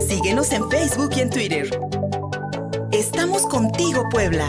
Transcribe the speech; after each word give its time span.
Síguenos 0.00 0.52
en 0.52 0.68
Facebook 0.70 1.10
y 1.16 1.20
en 1.20 1.30
Twitter. 1.30 1.80
Estamos 2.92 3.46
contigo, 3.46 4.04
Puebla. 4.10 4.48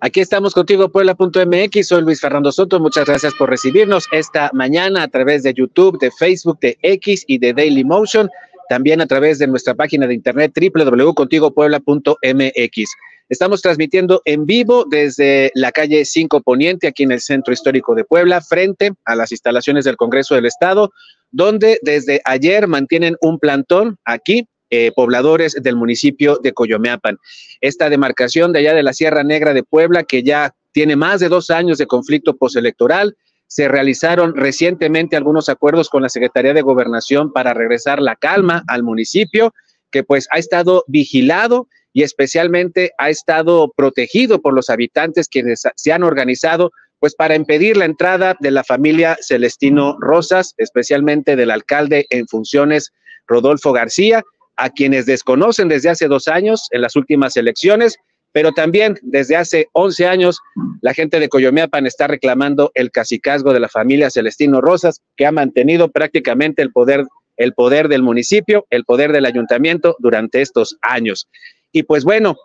Aquí 0.00 0.20
estamos 0.20 0.54
contigo, 0.54 0.90
Puebla.mx. 0.90 1.88
Soy 1.88 2.02
Luis 2.02 2.20
Fernando 2.20 2.52
Soto. 2.52 2.78
Muchas 2.78 3.06
gracias 3.06 3.34
por 3.34 3.50
recibirnos 3.50 4.06
esta 4.12 4.48
mañana 4.52 5.02
a 5.02 5.08
través 5.08 5.42
de 5.42 5.52
YouTube, 5.52 5.98
de 5.98 6.12
Facebook, 6.12 6.60
de 6.60 6.78
X 6.82 7.24
y 7.26 7.38
de 7.38 7.52
Daily 7.52 7.82
Motion. 7.82 8.30
También 8.68 9.00
a 9.00 9.06
través 9.06 9.38
de 9.38 9.48
nuestra 9.48 9.74
página 9.74 10.06
de 10.06 10.14
internet 10.14 10.52
www.contigopuebla.mx. 10.54 12.90
Estamos 13.28 13.60
transmitiendo 13.60 14.22
en 14.24 14.46
vivo 14.46 14.84
desde 14.88 15.50
la 15.54 15.72
calle 15.72 16.04
5 16.04 16.42
Poniente, 16.42 16.86
aquí 16.86 17.02
en 17.02 17.12
el 17.12 17.20
Centro 17.20 17.52
Histórico 17.52 17.94
de 17.94 18.04
Puebla, 18.04 18.40
frente 18.40 18.92
a 19.04 19.14
las 19.14 19.32
instalaciones 19.32 19.84
del 19.84 19.96
Congreso 19.96 20.34
del 20.34 20.46
Estado, 20.46 20.92
donde 21.30 21.78
desde 21.82 22.20
ayer 22.24 22.66
mantienen 22.66 23.16
un 23.20 23.38
plantón 23.38 23.96
aquí 24.04 24.48
eh, 24.70 24.92
pobladores 24.94 25.54
del 25.54 25.76
municipio 25.76 26.38
de 26.42 26.52
Coyomeapan. 26.52 27.16
Esta 27.62 27.88
demarcación 27.88 28.52
de 28.52 28.58
allá 28.58 28.74
de 28.74 28.82
la 28.82 28.92
Sierra 28.92 29.24
Negra 29.24 29.54
de 29.54 29.62
Puebla, 29.62 30.04
que 30.04 30.22
ya 30.22 30.54
tiene 30.72 30.94
más 30.94 31.20
de 31.20 31.30
dos 31.30 31.48
años 31.48 31.78
de 31.78 31.86
conflicto 31.86 32.36
postelectoral, 32.36 33.16
se 33.46 33.66
realizaron 33.66 34.36
recientemente 34.36 35.16
algunos 35.16 35.48
acuerdos 35.48 35.88
con 35.88 36.02
la 36.02 36.10
Secretaría 36.10 36.52
de 36.52 36.60
Gobernación 36.60 37.32
para 37.32 37.54
regresar 37.54 38.00
la 38.02 38.14
calma 38.14 38.62
al 38.68 38.82
municipio, 38.82 39.54
que 39.90 40.04
pues 40.04 40.28
ha 40.30 40.38
estado 40.38 40.84
vigilado 40.86 41.66
y 41.94 42.02
especialmente 42.02 42.92
ha 42.98 43.08
estado 43.08 43.72
protegido 43.74 44.42
por 44.42 44.54
los 44.54 44.68
habitantes 44.68 45.28
quienes 45.28 45.62
se 45.74 45.92
han 45.92 46.02
organizado 46.02 46.72
pues 47.00 47.14
para 47.14 47.34
impedir 47.34 47.76
la 47.76 47.84
entrada 47.84 48.36
de 48.40 48.50
la 48.50 48.64
familia 48.64 49.16
Celestino 49.20 49.96
Rosas, 50.00 50.54
especialmente 50.58 51.36
del 51.36 51.50
alcalde 51.50 52.06
en 52.10 52.26
funciones 52.26 52.92
Rodolfo 53.26 53.72
García, 53.72 54.22
a 54.56 54.70
quienes 54.70 55.06
desconocen 55.06 55.68
desde 55.68 55.90
hace 55.90 56.08
dos 56.08 56.26
años 56.28 56.68
en 56.72 56.82
las 56.82 56.96
últimas 56.96 57.36
elecciones, 57.36 57.96
pero 58.32 58.52
también 58.52 58.98
desde 59.02 59.36
hace 59.36 59.68
11 59.72 60.06
años 60.06 60.40
la 60.82 60.94
gente 60.94 61.20
de 61.20 61.28
Coyomeapan 61.28 61.86
está 61.86 62.06
reclamando 62.06 62.70
el 62.74 62.90
cacicazgo 62.90 63.52
de 63.52 63.60
la 63.60 63.68
familia 63.68 64.10
Celestino 64.10 64.60
Rosas, 64.60 65.00
que 65.16 65.26
ha 65.26 65.32
mantenido 65.32 65.90
prácticamente 65.90 66.62
el 66.62 66.72
poder, 66.72 67.04
el 67.36 67.54
poder 67.54 67.88
del 67.88 68.02
municipio, 68.02 68.66
el 68.70 68.84
poder 68.84 69.12
del 69.12 69.26
ayuntamiento 69.26 69.96
durante 69.98 70.40
estos 70.40 70.76
años. 70.82 71.28
Y 71.72 71.84
pues 71.84 72.04
bueno, 72.04 72.36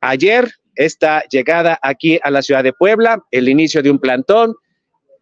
ayer 0.00 0.50
esta 0.74 1.24
llegada 1.30 1.78
aquí 1.82 2.20
a 2.22 2.30
la 2.30 2.42
ciudad 2.42 2.62
de 2.62 2.72
Puebla, 2.72 3.22
el 3.30 3.48
inicio 3.48 3.82
de 3.82 3.90
un 3.90 3.98
plantón, 3.98 4.54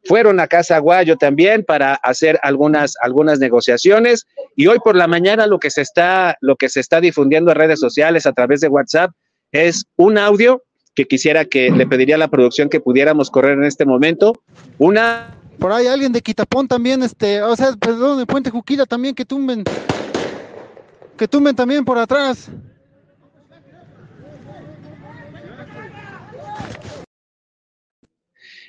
fueron 0.05 0.39
a 0.39 0.47
Casa 0.47 0.79
Guayo 0.79 1.17
también 1.17 1.65
para 1.65 1.95
hacer 1.95 2.39
algunas, 2.43 2.95
algunas 3.03 3.39
negociaciones 3.39 4.27
y 4.55 4.67
hoy 4.69 4.79
por 4.79 4.95
la 4.95 5.07
mañana 5.07 5.47
lo 5.47 5.59
que 5.59 5.71
se 5.71 5.83
está, 5.83 6.37
lo 6.41 6.57
que 6.57 6.69
se 6.69 6.81
está 6.81 7.01
difundiendo 7.01 7.51
en 7.51 7.57
redes 7.57 7.81
sociales 7.81 8.27
a 8.27 8.33
través 8.33 8.61
de 8.61 8.69
WhatsApp 8.69 9.11
es 9.51 9.85
un 9.97 10.19
audio 10.19 10.63
que 10.95 11.07
quisiera 11.07 11.45
que 11.45 11.71
le 11.71 11.87
pediría 11.87 12.15
a 12.15 12.19
la 12.19 12.29
producción 12.29 12.69
que 12.69 12.81
pudiéramos 12.81 13.31
correr 13.31 13.59
en 13.59 13.65
este 13.65 13.85
momento. 13.85 14.41
Una 14.79 15.37
por 15.59 15.73
ahí 15.73 15.87
alguien 15.87 16.13
de 16.13 16.21
Quitapón 16.21 16.69
también, 16.69 17.03
este, 17.03 17.43
o 17.43 17.57
sea, 17.57 17.73
perdón, 17.73 18.19
de 18.19 18.27
Puente 18.27 18.51
Juquila 18.51 18.87
también 18.87 19.15
que 19.15 19.25
tumben, 19.25 19.65
que 21.17 21.27
tumben 21.27 21.57
también 21.57 21.85
por 21.85 21.99
atrás. 21.99 22.51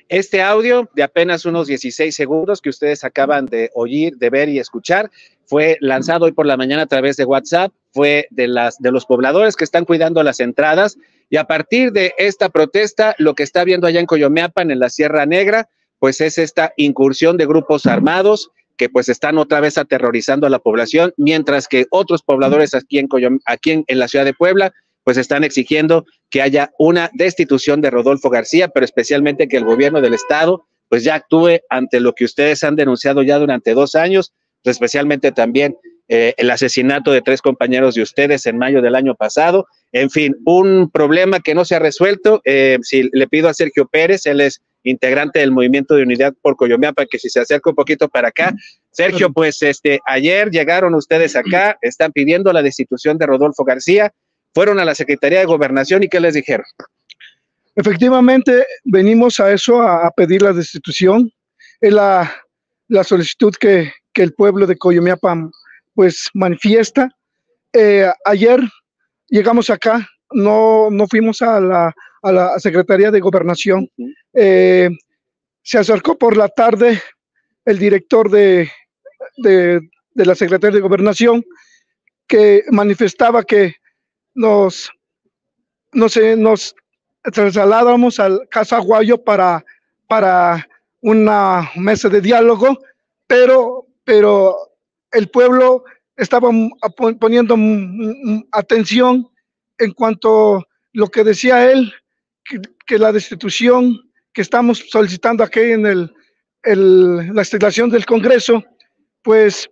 Este 0.09 0.41
audio 0.41 0.89
de 0.95 1.03
apenas 1.03 1.44
unos 1.45 1.67
16 1.67 2.16
segundos 2.16 2.61
que 2.61 2.69
ustedes 2.69 3.03
acaban 3.03 3.45
de 3.45 3.72
oír, 3.73 4.16
de 4.18 4.29
ver 4.29 4.47
y 4.47 4.57
escuchar. 4.57 5.12
Fue 5.45 5.78
lanzado 5.81 6.25
hoy 6.25 6.31
por 6.31 6.45
la 6.45 6.56
mañana 6.56 6.84
a 6.84 6.88
través 6.88 7.18
de 7.18 7.25
WhatsApp, 7.25 7.73
fue 7.91 8.28
de 8.31 8.47
las 8.47 8.78
de 8.78 8.91
los 8.91 9.06
pobladores 9.06 9.57
que 9.57 9.66
están 9.66 9.84
cuidando 9.84 10.23
las 10.23 10.40
entradas. 10.40 10.97
Y 11.29 11.35
a 11.35 11.44
partir 11.44 11.91
de 11.91 12.13
esta 12.17 12.47
protesta 12.47 13.16
lo 13.17 13.35
que 13.35 13.44
está 13.44 13.66
viendo 13.66 13.85
allá 13.85 14.00
en 14.00 14.06
Coyomeapan 14.06 14.72
en 14.72 14.79
la 14.79 14.90
Sierra 14.90 15.25
Negra, 15.25 15.67
pues 16.00 16.22
es 16.22 16.38
esta 16.38 16.73
incursión 16.78 17.35
de 17.35 17.46
grupos 17.46 17.85
armados 17.85 18.51
que 18.78 18.90
pues 18.90 19.09
están 19.09 19.38
otra 19.40 19.59
vez 19.59 19.78
aterrorizando 19.78 20.47
a 20.47 20.51
la 20.51 20.59
población, 20.59 21.13
mientras 21.17 21.67
que 21.67 21.88
otros 21.90 22.22
pobladores 22.22 22.75
aquí 22.75 23.00
en 23.00 23.09
aquí 23.46 23.84
en 23.85 24.00
la 24.00 24.07
ciudad 24.07 24.23
de 24.23 24.34
Puebla 24.34 24.73
pues 25.07 25.16
están 25.16 25.45
exigiendo 25.45 26.06
que 26.29 26.41
haya 26.41 26.73
una 26.78 27.09
destitución 27.13 27.79
de 27.79 27.90
Rodolfo 27.90 28.29
García, 28.29 28.68
pero 28.68 28.84
especialmente 28.84 29.47
que 29.47 29.56
el 29.56 29.63
gobierno 29.63 30.01
del 30.01 30.13
estado 30.13 30.66
pues 30.90 31.06
ya 31.06 31.16
actúe 31.16 31.62
ante 31.69 32.01
lo 32.01 32.12
que 32.12 32.25
ustedes 32.25 32.62
han 32.66 32.75
denunciado 32.75 33.23
ya 33.23 33.40
durante 33.40 33.73
dos 33.73 33.96
años, 33.96 34.34
especialmente 34.66 35.31
también 35.31 35.78
eh, 36.09 36.34
el 36.35 36.51
asesinato 36.51 37.13
de 37.13 37.22
tres 37.22 37.41
compañeros 37.41 37.96
de 37.96 38.01
ustedes 38.01 38.46
en 38.47 38.57
mayo 38.57 38.81
del 38.81 38.96
año 38.96 39.16
pasado. 39.16 39.67
En 39.94 40.09
fin, 40.09 40.35
un 40.46 40.91
problema 40.91 41.40
que 41.40 41.56
no 41.56 41.63
se 41.63 41.75
ha 41.75 41.79
resuelto. 41.79 42.41
Eh, 42.44 42.78
si 42.81 43.09
le 43.13 43.28
pido 43.29 43.47
a 43.47 43.53
Sergio 43.53 43.88
Pérez, 43.88 44.25
él 44.25 44.41
es 44.41 44.59
integrante 44.84 45.40
del 45.40 45.53
Movimiento 45.53 45.96
de 45.96 46.03
Unidad 46.03 46.34
por 46.41 46.57
Coyomeapa, 46.57 47.06
que 47.06 47.17
si 47.17 47.29
se 47.29 47.40
acerca 47.40 47.69
un 47.69 47.78
poquito 47.78 48.09
para 48.09 48.28
acá. 48.28 48.53
Sergio, 48.91 49.31
pues 49.31 49.62
este, 49.62 50.01
ayer 50.06 50.50
llegaron 50.50 50.96
ustedes 50.96 51.38
acá, 51.38 51.78
están 51.81 52.12
pidiendo 52.12 52.51
la 52.51 52.62
destitución 52.62 53.17
de 53.17 53.25
Rodolfo 53.25 53.63
García 53.63 54.13
fueron 54.57 54.79
a 54.79 54.85
la 54.85 54.95
Secretaría 54.95 55.38
de 55.38 55.45
Gobernación 55.45 56.01
y 56.01 56.07
¿qué 56.09 56.19
les 56.19 56.34
dijeron? 56.34 56.66
Efectivamente, 57.75 58.66
venimos 58.84 59.40
a 59.40 59.51
eso, 59.51 59.84
a, 59.84 60.09
pedir 60.09 60.41
la 60.41 60.51
destitución. 60.51 61.31
Es 61.79 61.94
la, 61.94 62.34
solicitud 63.03 63.53
que, 63.53 63.91
el 64.16 64.34
pueblo 64.34 64.66
de 64.66 64.75
Coyomiapan 64.75 65.51
pues 65.94 66.31
manifiesta. 66.34 67.07
Eh, 67.72 68.12
ayer 68.25 68.59
llegamos 69.28 69.69
acá, 69.69 70.09
no, 70.31 70.90
no 70.90 71.06
fuimos 71.06 71.44
a 71.44 71.59
la, 71.59 71.94
a 72.23 72.31
la 72.31 72.57
Secretaría 72.57 73.12
de 73.12 73.19
Gobernación. 73.19 73.88
Eh, 74.34 74.90
se 75.62 75.78
acercó 75.78 76.17
por 76.17 76.35
la 76.35 76.50
tarde 76.50 77.00
el 77.63 77.78
director 77.78 78.31
de, 78.31 78.72
de, 79.38 79.81
de 80.16 80.25
la 80.25 80.34
Secretaría 80.34 80.78
de 80.78 80.81
Gobernación 80.81 81.46
que 82.25 82.63
manifestaba 82.72 83.44
que 83.44 83.75
nos, 84.38 84.92
nos, 85.94 86.16
nos 86.38 86.75
trasladamos 87.34 88.20
al 88.20 88.48
Casa 88.50 88.78
Guayo 88.78 89.22
para, 89.24 89.66
para 90.08 90.68
una 91.02 91.70
mesa 91.75 92.08
de 92.08 92.22
diálogo, 92.22 92.78
pero, 93.26 93.88
pero 94.03 94.56
el 95.12 95.28
pueblo 95.30 95.84
estaba 96.16 96.50
poniendo 97.20 97.58
atención 98.52 99.28
en 99.80 99.92
cuanto 99.92 100.58
a 100.58 100.64
lo 100.94 101.08
que 101.08 101.24
decía 101.24 101.72
él, 101.72 101.92
que, 102.86 102.97
la 102.97 103.12
destitución 103.12 104.00
que 104.34 104.42
estamos 104.42 104.86
solicitando 104.90 105.44
aquí 105.44 105.59
en 105.59 105.86
el, 105.86 106.14
la 106.64 107.42
instalación 107.42 107.90
del 107.90 108.06
Congreso, 108.06 108.64
pues 109.24 109.68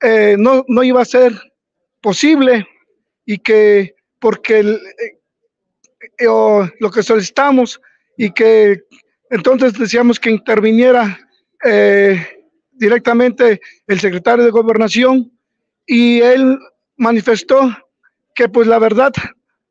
eh, 0.00 0.36
no, 0.38 0.64
no 0.68 0.82
iba 0.82 1.02
a 1.02 1.04
ser 1.04 1.32
posible 2.00 2.66
y 3.26 3.38
que 3.38 3.94
porque 4.18 4.60
eh, 4.60 5.20
eh, 6.18 6.26
lo 6.26 6.90
que 6.90 7.02
solicitamos 7.02 7.80
y 8.16 8.30
que 8.30 8.80
entonces 9.30 9.74
decíamos 9.74 10.20
que 10.20 10.30
interviniera 10.30 11.18
eh, 11.64 12.26
directamente 12.72 13.60
el 13.86 14.00
secretario 14.00 14.44
de 14.44 14.50
gobernación 14.50 15.32
y 15.86 16.20
él 16.20 16.58
manifestó 16.96 17.76
que 18.34 18.48
pues 18.48 18.66
la 18.66 18.78
verdad 18.78 19.12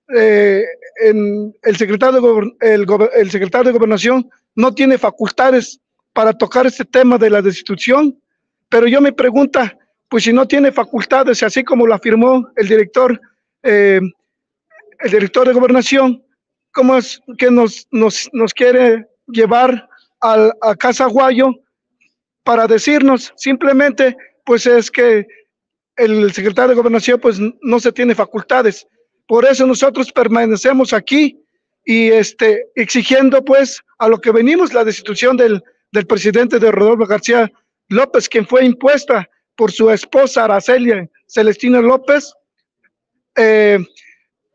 en 0.10 1.54
el, 1.64 1.76
secretario 1.76 2.22
de 2.22 2.74
el, 2.74 2.86
el 3.16 3.32
secretario 3.32 3.72
de 3.72 3.78
gobernación 3.78 4.30
no 4.56 4.74
tiene 4.74 4.98
facultades 4.98 5.80
para 6.14 6.34
tocar 6.34 6.68
este 6.68 6.86
tema 6.86 7.18
de 7.18 7.32
la 7.32 7.42
destitución, 7.42 8.16
pero 8.70 8.88
yo 8.88 9.02
me 9.02 9.12
pregunta, 9.12 9.76
pues 10.10 10.26
si 10.26 10.34
no 10.34 10.48
tiene 10.48 10.72
facultades, 10.72 11.42
así 11.42 11.64
como 11.64 11.88
lo 11.88 11.96
afirmó 11.96 12.48
el 12.56 12.68
director 12.68 13.20
eh, 13.64 14.00
el 15.00 15.12
director 15.12 15.48
de 15.48 15.54
gobernación, 15.54 16.24
cómo 16.72 16.98
es 16.98 17.22
que 17.38 17.50
nos, 17.50 17.88
nos, 17.92 18.30
nos 18.34 18.54
quiere 18.54 19.06
llevar 19.28 19.88
al, 20.22 20.54
a 20.62 20.76
Casa 20.76 21.06
Guayo 21.06 21.52
para 22.44 22.68
decirnos 22.68 23.34
simplemente, 23.36 24.16
pues 24.46 24.66
es 24.66 24.92
que 24.92 25.26
el 25.96 26.32
secretario 26.34 26.70
de 26.70 26.76
gobernación 26.76 27.20
pues 27.20 27.38
no 27.40 27.80
se 27.80 27.92
tiene 27.92 28.16
facultades. 28.16 28.88
Por 29.28 29.46
eso 29.46 29.66
nosotros 29.66 30.12
permanecemos 30.12 30.94
aquí 30.94 31.40
y 31.86 32.10
este, 32.10 32.66
exigiendo 32.76 33.44
pues 33.44 33.82
a 34.00 34.08
lo 34.08 34.20
que 34.20 34.32
venimos 34.32 34.74
la 34.74 34.84
destitución 34.84 35.38
del, 35.38 35.64
del 35.92 36.08
presidente 36.08 36.60
de 36.60 36.72
Rodolfo 36.72 37.06
García 37.06 37.52
López, 37.90 38.28
quien 38.28 38.48
fue 38.48 38.66
impuesta 38.66 39.30
por 39.56 39.72
su 39.72 39.90
esposa 39.90 40.46
Araceli 40.46 41.10
Celestina 41.28 41.82
López, 41.82 42.34
eh, 43.36 43.80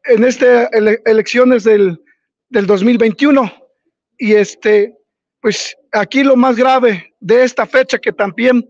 en 0.04 0.24
estas 0.24 0.70
elecciones 1.04 1.64
del, 1.64 2.00
del 2.48 2.66
2021. 2.66 3.52
Y 4.18 4.34
este, 4.34 4.94
pues 5.40 5.76
aquí 5.92 6.22
lo 6.22 6.36
más 6.36 6.56
grave 6.56 7.14
de 7.20 7.44
esta 7.44 7.66
fecha 7.66 7.98
que 7.98 8.12
también 8.12 8.68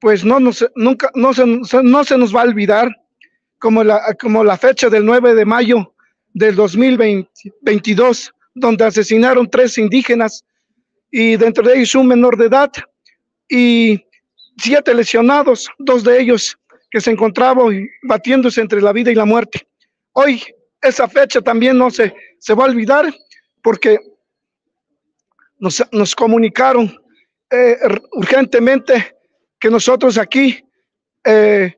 pues 0.00 0.24
no, 0.24 0.38
nos, 0.38 0.64
nunca, 0.74 1.10
no, 1.14 1.32
se, 1.32 1.44
no 1.46 2.04
se 2.04 2.18
nos 2.18 2.34
va 2.34 2.42
a 2.42 2.44
olvidar 2.44 2.94
como 3.58 3.82
la, 3.82 4.14
como 4.20 4.44
la 4.44 4.58
fecha 4.58 4.90
del 4.90 5.06
9 5.06 5.34
de 5.34 5.44
mayo 5.46 5.94
del 6.34 6.54
2022, 6.54 8.30
donde 8.54 8.84
asesinaron 8.84 9.48
tres 9.48 9.78
indígenas 9.78 10.44
y 11.10 11.36
dentro 11.36 11.64
de 11.64 11.76
ellos 11.76 11.94
un 11.94 12.08
menor 12.08 12.36
de 12.36 12.46
edad 12.46 12.70
y 13.48 14.04
siete 14.58 14.92
lesionados, 14.92 15.70
dos 15.78 16.04
de 16.04 16.20
ellos 16.20 16.58
que 16.94 17.00
se 17.00 17.10
encontraban 17.10 17.88
batiéndose 18.04 18.60
entre 18.60 18.80
la 18.80 18.92
vida 18.92 19.10
y 19.10 19.16
la 19.16 19.24
muerte. 19.24 19.66
Hoy 20.12 20.40
esa 20.80 21.08
fecha 21.08 21.40
también 21.40 21.76
no 21.76 21.90
se, 21.90 22.14
se 22.38 22.54
va 22.54 22.66
a 22.66 22.68
olvidar 22.68 23.12
porque 23.60 23.98
nos, 25.58 25.84
nos 25.90 26.14
comunicaron 26.14 26.96
eh, 27.50 27.76
urgentemente 28.12 29.16
que 29.58 29.70
nosotros 29.70 30.16
aquí 30.18 30.64
eh, 31.24 31.76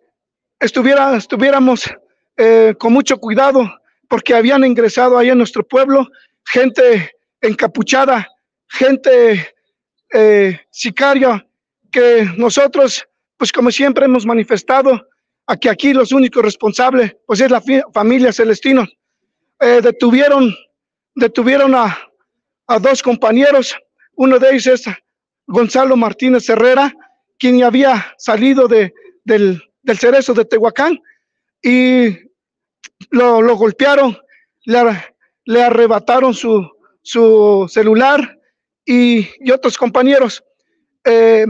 estuviéramos 0.60 1.90
eh, 2.36 2.74
con 2.78 2.92
mucho 2.92 3.16
cuidado 3.16 3.74
porque 4.10 4.34
habían 4.34 4.64
ingresado 4.64 5.16
ahí 5.16 5.30
en 5.30 5.38
nuestro 5.38 5.66
pueblo 5.66 6.06
gente 6.44 7.10
encapuchada, 7.40 8.28
gente 8.68 9.54
sicaria, 10.70 11.46
que 11.90 12.28
nosotros, 12.36 13.08
pues 13.36 13.52
como 13.52 13.70
siempre 13.70 14.06
hemos 14.06 14.26
manifestado, 14.26 15.06
a 15.46 15.56
que 15.56 15.70
aquí 15.70 15.92
los 15.92 16.12
únicos 16.12 16.42
responsables, 16.42 17.16
pues 17.26 17.40
es 17.40 17.50
la 17.50 17.62
familia 17.92 18.32
Celestino. 18.32 18.86
Eh, 19.60 19.80
detuvieron, 19.82 20.54
detuvieron 21.14 21.74
a, 21.74 21.96
a 22.66 22.78
dos 22.78 23.02
compañeros, 23.02 23.76
uno 24.16 24.38
de 24.38 24.50
ellos 24.50 24.66
es 24.66 24.84
Gonzalo 25.46 25.96
Martínez 25.96 26.48
Herrera, 26.48 26.92
quien 27.38 27.62
había 27.62 28.14
salido 28.18 28.66
de, 28.66 28.92
del, 29.24 29.62
del 29.82 29.98
cerezo 29.98 30.34
de 30.34 30.44
Tehuacán 30.44 31.00
y 31.62 32.18
lo, 33.10 33.42
lo 33.42 33.56
golpearon, 33.56 34.16
le, 34.64 34.80
le 35.44 35.62
arrebataron 35.62 36.34
su, 36.34 36.68
su 37.02 37.66
celular 37.68 38.38
y, 38.84 39.28
y, 39.40 39.50
otros 39.52 39.76
compañeros. 39.76 40.42
Eh, 41.04 41.46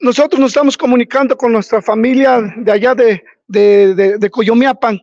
nosotros 0.00 0.40
nos 0.40 0.50
estamos 0.50 0.76
comunicando 0.76 1.36
con 1.36 1.52
nuestra 1.52 1.82
familia 1.82 2.40
de 2.56 2.72
allá 2.72 2.94
de, 2.94 3.22
de, 3.46 3.94
de, 3.94 4.18
de 4.18 4.30
Coyomiapan 4.30 5.00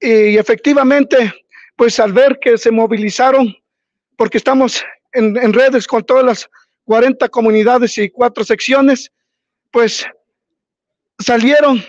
y 0.00 0.36
efectivamente, 0.36 1.32
pues 1.76 1.98
al 2.00 2.12
ver 2.12 2.38
que 2.40 2.58
se 2.58 2.70
movilizaron, 2.70 3.54
porque 4.16 4.38
estamos 4.38 4.84
en, 5.12 5.36
en 5.36 5.52
redes 5.52 5.86
con 5.86 6.04
todas 6.04 6.24
las 6.24 6.50
40 6.84 7.28
comunidades 7.28 7.96
y 7.98 8.10
cuatro 8.10 8.44
secciones, 8.44 9.10
pues 9.70 10.06
salieron, 11.18 11.82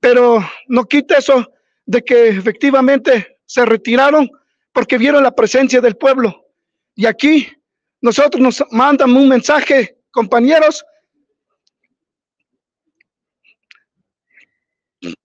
pero 0.00 0.38
no 0.68 0.84
quita 0.84 1.18
eso 1.18 1.50
de 1.86 2.02
que 2.02 2.28
efectivamente 2.28 3.38
se 3.46 3.64
retiraron 3.64 4.30
porque 4.72 4.98
vieron 4.98 5.22
la 5.22 5.34
presencia 5.34 5.80
del 5.80 5.96
pueblo. 5.96 6.46
Y 6.94 7.06
aquí 7.06 7.48
nosotros 8.00 8.40
nos 8.40 8.64
mandan 8.70 9.16
un 9.16 9.28
mensaje, 9.28 9.96
compañeros, 10.10 10.84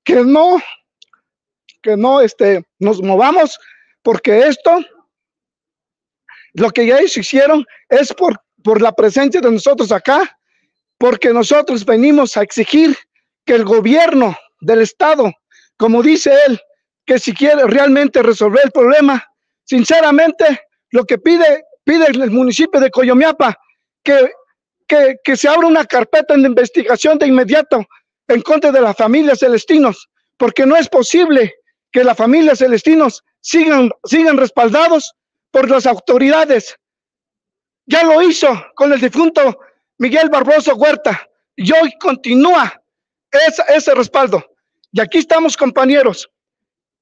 que 0.04 0.16
no, 0.24 0.62
que 1.82 1.98
no 1.98 2.22
este, 2.22 2.64
nos 2.80 3.02
movamos, 3.02 3.60
porque 4.02 4.48
esto, 4.48 4.80
lo 6.54 6.70
que 6.72 6.86
ya 6.86 7.00
ellos 7.00 7.18
hicieron 7.18 7.66
es 7.90 8.14
por, 8.14 8.42
por 8.64 8.82
la 8.82 8.92
presencia 8.92 9.42
de 9.42 9.52
nosotros 9.52 9.92
acá, 9.92 10.38
porque 10.98 11.34
nosotros 11.34 11.86
venimos 11.86 12.38
a 12.38 12.44
exigir 12.44 12.96
que 13.46 13.54
el 13.54 13.66
gobierno 13.66 14.38
del 14.62 14.82
Estado, 14.82 15.32
como 15.78 16.02
dice 16.02 16.34
él, 16.48 16.60
que 17.06 17.20
si 17.20 17.34
quiere 17.34 17.66
realmente 17.66 18.24
resolver 18.24 18.62
el 18.64 18.72
problema, 18.72 19.26
sinceramente, 19.66 20.62
lo 20.92 21.04
que 21.06 21.18
pide, 21.18 21.66
pide 21.84 22.06
el 22.08 22.32
municipio 22.32 22.80
de 22.80 22.92
Coyomiapa, 22.92 23.58
que, 24.04 24.32
que, 24.88 25.18
que 25.24 25.36
se 25.36 25.50
abra 25.50 25.68
una 25.68 25.86
carpeta 25.86 26.36
de 26.36 26.48
investigación 26.48 27.18
de 27.18 27.28
inmediato 27.28 27.86
en 28.28 28.42
contra 28.42 28.72
de 28.72 28.82
la 28.82 28.94
familia 28.94 29.36
Celestinos, 29.36 30.10
porque 30.38 30.66
no 30.66 30.76
es 30.76 30.88
posible 30.90 31.56
que 31.92 32.04
la 32.04 32.16
familia 32.16 32.56
Celestinos 32.56 33.24
sigan, 33.42 33.92
sigan 34.04 34.38
respaldados 34.38 35.14
por 35.52 35.70
las 35.70 35.86
autoridades. 35.86 36.76
Ya 37.86 38.04
lo 38.04 38.22
hizo 38.22 38.48
con 38.76 38.92
el 38.94 39.00
difunto 39.00 39.60
Miguel 39.98 40.30
Barboso 40.30 40.76
Huerta 40.76 41.30
y 41.56 41.72
hoy 41.72 41.94
continúa 42.00 42.82
ese, 43.32 43.64
ese 43.70 43.94
respaldo. 43.94 44.44
Y 44.92 45.02
aquí 45.02 45.20
estamos, 45.20 45.58
compañeros. 45.58 46.30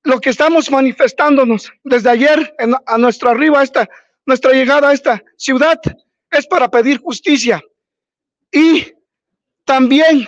Lo 0.04 0.20
que 0.20 0.32
estamos 0.32 0.72
manifestándonos 0.72 1.72
desde 1.84 2.10
ayer 2.10 2.56
a 2.60 3.30
arriba, 3.30 3.64
esta, 3.64 3.88
nuestra 4.26 4.52
llegada 4.52 4.90
a 4.90 4.94
esta 4.94 5.24
ciudad, 5.38 5.80
es 6.32 6.48
para 6.48 6.70
pedir 6.70 7.00
justicia. 7.00 7.62
Y 8.52 8.94
también 9.66 10.28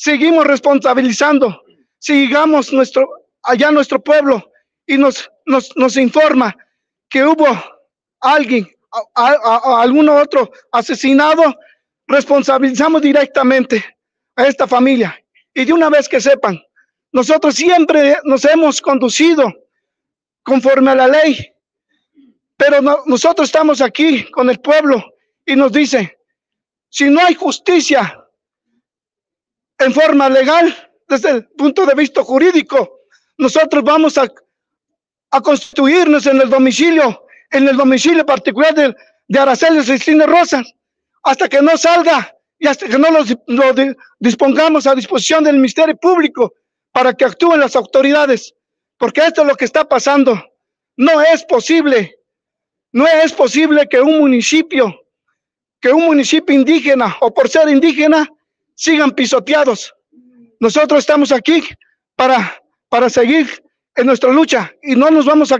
seguimos 0.00 0.46
responsabilizando. 0.46 1.62
Sigamos 1.98 2.72
nuestro, 2.72 3.06
allá 3.42 3.70
nuestro 3.70 4.02
pueblo 4.02 4.50
y 4.86 4.96
nos, 4.96 5.30
nos, 5.44 5.76
nos 5.76 5.96
informa 5.98 6.56
que 7.10 7.22
hubo 7.22 7.46
alguien, 8.20 8.66
a, 9.14 9.86
otro 10.22 10.50
asesinado, 10.72 11.54
responsabilizamos 12.06 13.02
directamente 13.02 13.84
a 14.36 14.46
esta 14.46 14.66
familia. 14.66 15.22
Y 15.52 15.66
de 15.66 15.72
una 15.74 15.90
vez 15.90 16.08
que 16.08 16.20
sepan, 16.20 16.58
nosotros 17.12 17.54
siempre 17.54 18.16
nos 18.24 18.44
hemos 18.46 18.80
conducido 18.80 19.52
conforme 20.42 20.92
a 20.92 20.94
la 20.94 21.08
ley, 21.08 21.52
pero 22.56 22.80
no, 22.80 23.02
nosotros 23.04 23.48
estamos 23.48 23.82
aquí 23.82 24.24
con 24.30 24.48
el 24.48 24.60
pueblo 24.60 25.04
y 25.44 25.56
nos 25.56 25.72
dice, 25.72 26.18
si 26.88 27.10
no 27.10 27.20
hay 27.20 27.34
justicia 27.34 28.19
en 29.80 29.94
forma 29.94 30.28
legal, 30.28 30.74
desde 31.08 31.30
el 31.30 31.46
punto 31.48 31.86
de 31.86 31.94
vista 31.94 32.22
jurídico, 32.22 33.00
nosotros 33.38 33.82
vamos 33.82 34.16
a, 34.18 34.28
a 35.30 35.40
constituirnos 35.40 36.26
en 36.26 36.40
el 36.40 36.50
domicilio, 36.50 37.24
en 37.50 37.66
el 37.66 37.76
domicilio 37.76 38.24
particular 38.24 38.74
de, 38.74 38.94
de 39.26 39.38
Araceli 39.38 39.82
Cristina 39.82 40.26
Rosas, 40.26 40.72
hasta 41.22 41.48
que 41.48 41.62
no 41.62 41.76
salga 41.76 42.36
y 42.58 42.66
hasta 42.66 42.86
que 42.86 42.98
no 42.98 43.08
lo, 43.10 43.24
lo 43.46 43.94
dispongamos 44.18 44.86
a 44.86 44.94
disposición 44.94 45.44
del 45.44 45.56
Ministerio 45.56 45.96
Público 45.96 46.52
para 46.92 47.14
que 47.14 47.24
actúen 47.24 47.60
las 47.60 47.74
autoridades, 47.74 48.54
porque 48.98 49.22
esto 49.22 49.40
es 49.42 49.48
lo 49.48 49.56
que 49.56 49.64
está 49.64 49.88
pasando. 49.88 50.38
No 50.96 51.22
es 51.22 51.42
posible, 51.44 52.18
no 52.92 53.06
es 53.06 53.32
posible 53.32 53.88
que 53.88 54.00
un 54.00 54.18
municipio, 54.18 55.06
que 55.80 55.90
un 55.90 56.04
municipio 56.04 56.54
indígena 56.54 57.16
o 57.20 57.32
por 57.32 57.48
ser 57.48 57.70
indígena 57.70 58.28
sigan 58.80 59.10
pisoteados. 59.10 59.94
Nosotros 60.58 61.00
estamos 61.00 61.32
aquí 61.32 61.62
para, 62.16 62.56
para 62.88 63.10
seguir 63.10 63.46
en 63.94 64.06
nuestra 64.06 64.30
lucha 64.30 64.72
y 64.82 64.96
no 64.96 65.10
nos 65.10 65.26
vamos 65.26 65.52
a, 65.52 65.58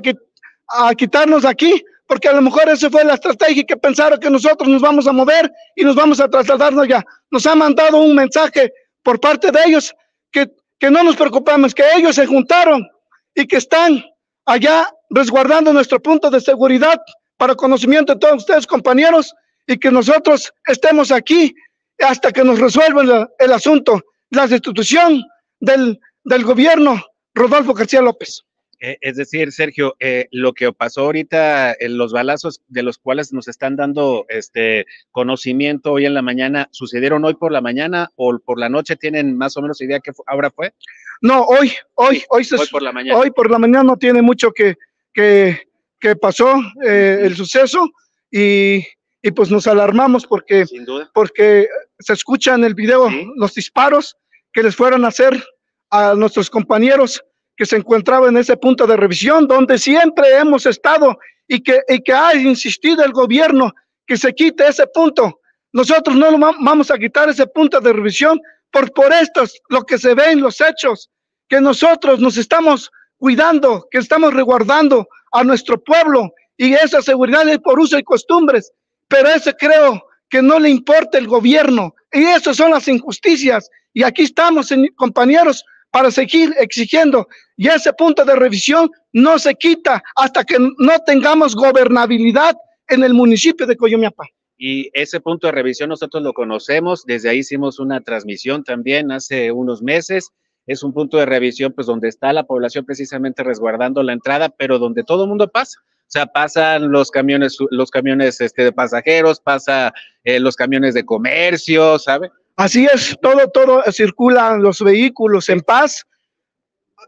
a 0.69 0.95
quitarnos 0.95 1.45
aquí 1.45 1.85
porque 2.07 2.29
a 2.29 2.33
lo 2.33 2.41
mejor 2.41 2.69
esa 2.71 2.89
fue 2.89 3.05
la 3.05 3.15
estrategia 3.15 3.63
que 3.65 3.77
pensaron 3.77 4.19
que 4.19 4.31
nosotros 4.31 4.69
nos 4.69 4.81
vamos 4.81 5.07
a 5.07 5.13
mover 5.13 5.53
y 5.77 5.85
nos 5.85 5.95
vamos 5.95 6.19
a 6.19 6.29
trasladarnos 6.29 6.89
ya. 6.89 7.05
Nos 7.31 7.47
ha 7.47 7.55
mandado 7.55 7.99
un 7.99 8.15
mensaje 8.15 8.73
por 9.03 9.21
parte 9.21 9.53
de 9.53 9.59
ellos 9.67 9.95
que, 10.33 10.51
que 10.79 10.91
no 10.91 11.03
nos 11.03 11.17
preocupamos, 11.17 11.75
que 11.75 11.85
ellos 11.95 12.15
se 12.17 12.27
juntaron 12.27 12.89
y 13.35 13.47
que 13.47 13.59
están 13.59 14.03
allá 14.47 14.89
resguardando 15.11 15.75
nuestro 15.75 16.01
punto 16.01 16.31
de 16.31 16.41
seguridad 16.41 16.99
para 17.37 17.55
conocimiento 17.55 18.15
de 18.15 18.19
todos 18.19 18.37
ustedes, 18.39 18.67
compañeros, 18.67 19.35
y 19.67 19.79
que 19.79 19.91
nosotros 19.91 20.53
estemos 20.67 21.13
aquí 21.13 21.55
hasta 22.01 22.33
que 22.33 22.45
nos 22.45 22.59
resuelvan 22.59 23.09
la, 23.09 23.31
el 23.39 23.53
asunto, 23.53 24.03
la 24.31 24.47
destitución 24.47 25.23
del, 25.61 26.01
del 26.25 26.45
gobierno 26.45 27.03
Rodolfo 27.35 27.75
García 27.75 28.03
López. 28.03 28.45
Eh, 28.83 28.97
es 29.03 29.17
decir, 29.17 29.53
Sergio, 29.53 29.95
eh, 30.01 30.27
lo 30.31 30.55
que 30.55 30.73
pasó 30.73 31.03
ahora, 31.03 31.77
en 31.79 31.99
los 31.99 32.13
balazos 32.13 32.63
de 32.69 32.83
los 32.83 32.97
cuales 32.97 33.31
nos 33.31 33.47
están 33.47 33.77
dando 33.77 34.25
este 34.31 34.87
conocimiento 35.11 35.93
hoy 35.93 36.07
en 36.07 36.15
la 36.15 36.23
mañana, 36.23 36.69
¿sucedieron 36.73 37.25
hoy 37.27 37.35
por 37.35 37.53
la 37.53 37.61
mañana 37.61 38.11
o 38.17 38.39
por 38.39 38.59
la 38.59 38.71
noche? 38.71 38.97
¿Tienen 38.97 39.37
más 39.37 39.57
o 39.59 39.63
menos 39.63 39.83
idea 39.83 40.01
qué 40.01 40.13
ahora 40.27 40.51
fue? 40.51 40.73
No, 41.21 41.43
hoy, 41.43 41.73
hoy, 41.95 42.23
hoy, 42.31 42.45
se, 42.45 42.57
hoy 42.57 42.67
por 42.69 42.83
la 42.83 42.93
mañana. 42.93 43.19
Hoy 43.19 43.31
por 43.31 43.51
la 43.51 43.59
mañana 43.59 43.83
no 43.83 43.99
tiene 43.99 44.23
mucho 44.23 44.51
que, 44.51 44.77
que, 45.13 45.69
que 45.99 46.17
pasó 46.17 46.55
eh, 46.83 47.19
el 47.23 47.37
suceso 47.37 47.87
y, 48.31 48.83
y, 49.23 49.31
pues 49.33 49.51
nos 49.51 49.67
alarmamos 49.67 50.27
porque, 50.27 50.67
Sin 50.67 50.85
duda. 50.85 51.11
porque 51.13 51.69
se 51.99 52.13
escucha 52.13 52.55
en 52.55 52.65
el 52.65 52.75
video 52.75 53.09
¿Sí? 53.09 53.27
los 53.37 53.55
disparos 53.55 54.17
que 54.53 54.63
les 54.63 54.75
fueron 54.75 55.05
a 55.05 55.09
hacer 55.09 55.43
a 55.91 56.15
nuestros 56.15 56.49
compañeros 56.49 57.23
que 57.57 57.67
se 57.67 57.77
encontraba 57.77 58.29
en 58.29 58.37
ese 58.39 58.57
punto 58.57 58.87
de 58.87 58.97
revisión, 58.97 59.47
donde 59.47 59.79
siempre 59.79 60.37
hemos 60.39 60.65
estado 60.65 61.19
y 61.47 61.63
que, 61.63 61.83
y 61.89 62.01
que 62.03 62.13
ha 62.13 62.35
insistido 62.35 63.05
el 63.05 63.13
gobierno 63.13 63.73
que 64.07 64.17
se 64.17 64.33
quite 64.35 64.67
ese 64.67 64.87
punto. 64.87 65.41
Nosotros 65.73 66.17
no 66.17 66.39
vamos 66.39 66.91
a 66.91 66.99
quitar 66.99 67.29
ese 67.29 67.47
punto 67.47 67.81
de 67.81 67.93
revisión 67.93 68.41
por, 68.73 68.91
por 68.93 69.13
estos, 69.13 69.61
lo 69.69 69.83
que 69.83 69.99
se 69.99 70.15
ve 70.15 70.31
en 70.31 70.41
los 70.41 70.61
hechos, 70.61 71.11
que 71.49 71.61
nosotros 71.61 72.21
nos 72.21 72.37
estamos 72.37 72.91
cuidando, 73.19 73.87
que 73.91 73.99
estamos 73.99 74.33
resguardando 74.33 75.07
a 75.33 75.45
nuestro 75.45 75.79
pueblo 75.83 76.33
y 76.57 76.73
esa 76.73 77.03
seguridad 77.03 77.49
es 77.49 77.59
por 77.59 77.79
uso 77.79 77.99
y 77.99 78.03
costumbres, 78.03 78.73
pero 79.11 79.29
eso 79.29 79.53
creo 79.59 80.03
que 80.31 80.41
no 80.41 80.59
le 80.59 80.71
importa 80.71 81.19
el 81.19 81.27
gobierno 81.27 81.95
y 82.13 82.23
esas 82.23 82.57
son 82.57 82.71
las 82.71 82.87
injusticias 82.89 83.69
y 83.93 84.05
aquí 84.05 84.23
estamos, 84.23 84.73
compañeros, 84.97 85.65
para 85.91 86.13
seguir 86.13 86.55
exigiendo 86.59 87.27
y 87.57 87.67
ese 87.67 87.93
punto 87.93 88.25
de 88.25 88.37
revisión 88.37 88.89
no 89.13 89.39
se 89.41 89.55
quita 89.57 90.01
hasta 90.15 90.45
que 90.45 90.57
no 90.59 90.99
tengamos 91.05 91.57
gobernabilidad 91.57 92.55
en 92.89 93.03
el 93.03 93.13
municipio 93.13 93.67
de 93.67 93.77
Coyomiapa. 93.77 94.25
Y 94.57 94.91
ese 94.93 95.21
punto 95.21 95.49
de 95.49 95.53
revisión 95.53 95.89
nosotros 95.89 96.23
lo 96.23 96.33
conocemos, 96.33 97.05
desde 97.05 97.31
ahí 97.31 97.39
hicimos 97.39 97.81
una 97.81 98.01
transmisión 98.03 98.63
también 98.63 99.11
hace 99.11 99.51
unos 99.51 99.83
meses. 99.83 100.31
Es 100.67 100.85
un 100.85 100.93
punto 100.93 101.17
de 101.17 101.27
revisión 101.27 101.73
pues 101.73 101.87
donde 101.87 102.09
está 102.09 102.33
la 102.33 102.45
población 102.45 102.85
precisamente 102.85 103.43
resguardando 103.43 104.03
la 104.03 104.13
entrada, 104.13 104.51
pero 104.51 104.79
donde 104.79 105.03
todo 105.03 105.25
el 105.25 105.31
mundo 105.31 105.49
pasa. 105.49 105.81
O 106.11 106.13
sea, 106.13 106.27
pasan 106.27 106.91
los 106.91 107.09
camiones, 107.09 107.57
los 107.71 107.89
camiones 107.89 108.41
este, 108.41 108.65
de 108.65 108.73
pasajeros, 108.73 109.39
pasa 109.39 109.95
eh, 110.25 110.41
los 110.41 110.57
camiones 110.57 110.93
de 110.93 111.07
comercio, 111.07 112.01
¿sabe? 112.01 112.33
Así 112.57 112.85
es, 112.93 113.17
todo, 113.23 113.49
todo 113.49 113.81
circulan 113.93 114.61
los 114.61 114.83
vehículos 114.83 115.49
en 115.49 115.61
paz. 115.61 116.05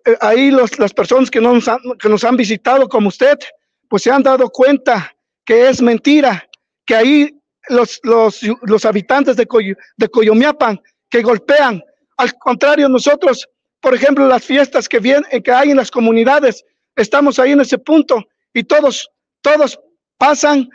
Eh, 0.04 0.16
ahí 0.20 0.52
los, 0.52 0.78
las 0.78 0.94
personas 0.94 1.32
que 1.32 1.40
nos, 1.40 1.66
han, 1.66 1.80
que 2.00 2.08
nos 2.08 2.22
han 2.22 2.36
visitado, 2.36 2.88
como 2.88 3.08
usted, 3.08 3.40
pues 3.88 4.04
se 4.04 4.12
han 4.12 4.22
dado 4.22 4.48
cuenta 4.50 5.12
que 5.44 5.68
es 5.68 5.82
mentira, 5.82 6.48
que 6.86 6.94
ahí 6.94 7.36
los, 7.70 7.98
los, 8.04 8.40
los 8.62 8.84
habitantes 8.84 9.34
de, 9.34 9.48
de 9.96 10.08
Coyomiapan 10.10 10.80
que 11.10 11.22
golpean. 11.22 11.82
Al 12.18 12.38
contrario, 12.38 12.88
nosotros, 12.88 13.48
por 13.80 13.96
ejemplo, 13.96 14.28
las 14.28 14.44
fiestas 14.44 14.88
que, 14.88 15.00
vienen, 15.00 15.42
que 15.42 15.50
hay 15.50 15.72
en 15.72 15.76
las 15.78 15.90
comunidades, 15.90 16.64
estamos 16.94 17.40
ahí 17.40 17.50
en 17.50 17.62
ese 17.62 17.78
punto 17.78 18.24
y 18.54 18.64
todos, 18.64 19.10
todos 19.40 19.78
pasan 20.18 20.68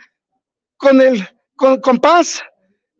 con, 0.76 1.00
el, 1.00 1.28
con, 1.56 1.80
con 1.80 1.98
paz. 1.98 2.42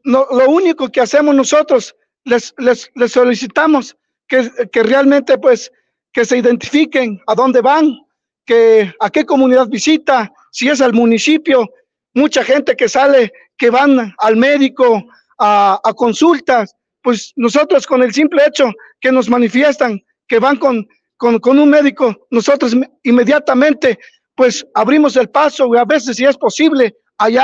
No, 0.04 0.26
lo 0.30 0.48
único 0.48 0.88
que 0.88 1.00
hacemos 1.00 1.34
nosotros, 1.34 1.94
les, 2.24 2.54
les, 2.58 2.90
les 2.94 3.12
solicitamos 3.12 3.96
que, 4.26 4.50
que 4.72 4.82
realmente 4.82 5.38
pues 5.38 5.70
que 6.12 6.24
se 6.24 6.38
identifiquen 6.38 7.20
a 7.26 7.34
dónde 7.34 7.60
van, 7.60 7.98
que 8.44 8.92
a 9.00 9.10
qué 9.10 9.24
comunidad 9.24 9.68
visita, 9.68 10.32
si 10.50 10.68
es 10.68 10.80
al 10.80 10.92
municipio, 10.92 11.68
mucha 12.14 12.42
gente 12.42 12.74
que 12.76 12.88
sale, 12.88 13.32
que 13.56 13.70
van 13.70 14.14
al 14.18 14.36
médico 14.36 15.04
a, 15.38 15.80
consultas, 15.96 16.74
pues 17.02 17.32
nosotros 17.36 17.86
con 17.86 18.02
el 18.02 18.12
simple 18.12 18.42
hecho 18.46 18.72
que 19.00 19.12
nos 19.12 19.28
manifiestan 19.28 20.02
que 20.26 20.38
van 20.38 20.56
con, 20.56 20.86
con, 21.16 21.58
un 21.58 21.70
médico, 21.70 22.26
nosotros 22.30 22.74
inmediatamente 23.02 23.98
pues 24.38 24.64
abrimos 24.72 25.16
el 25.16 25.28
paso 25.28 25.68
y 25.74 25.78
a 25.78 25.84
veces 25.84 26.16
si 26.16 26.24
es 26.24 26.36
posible, 26.36 26.94
hay, 27.16 27.36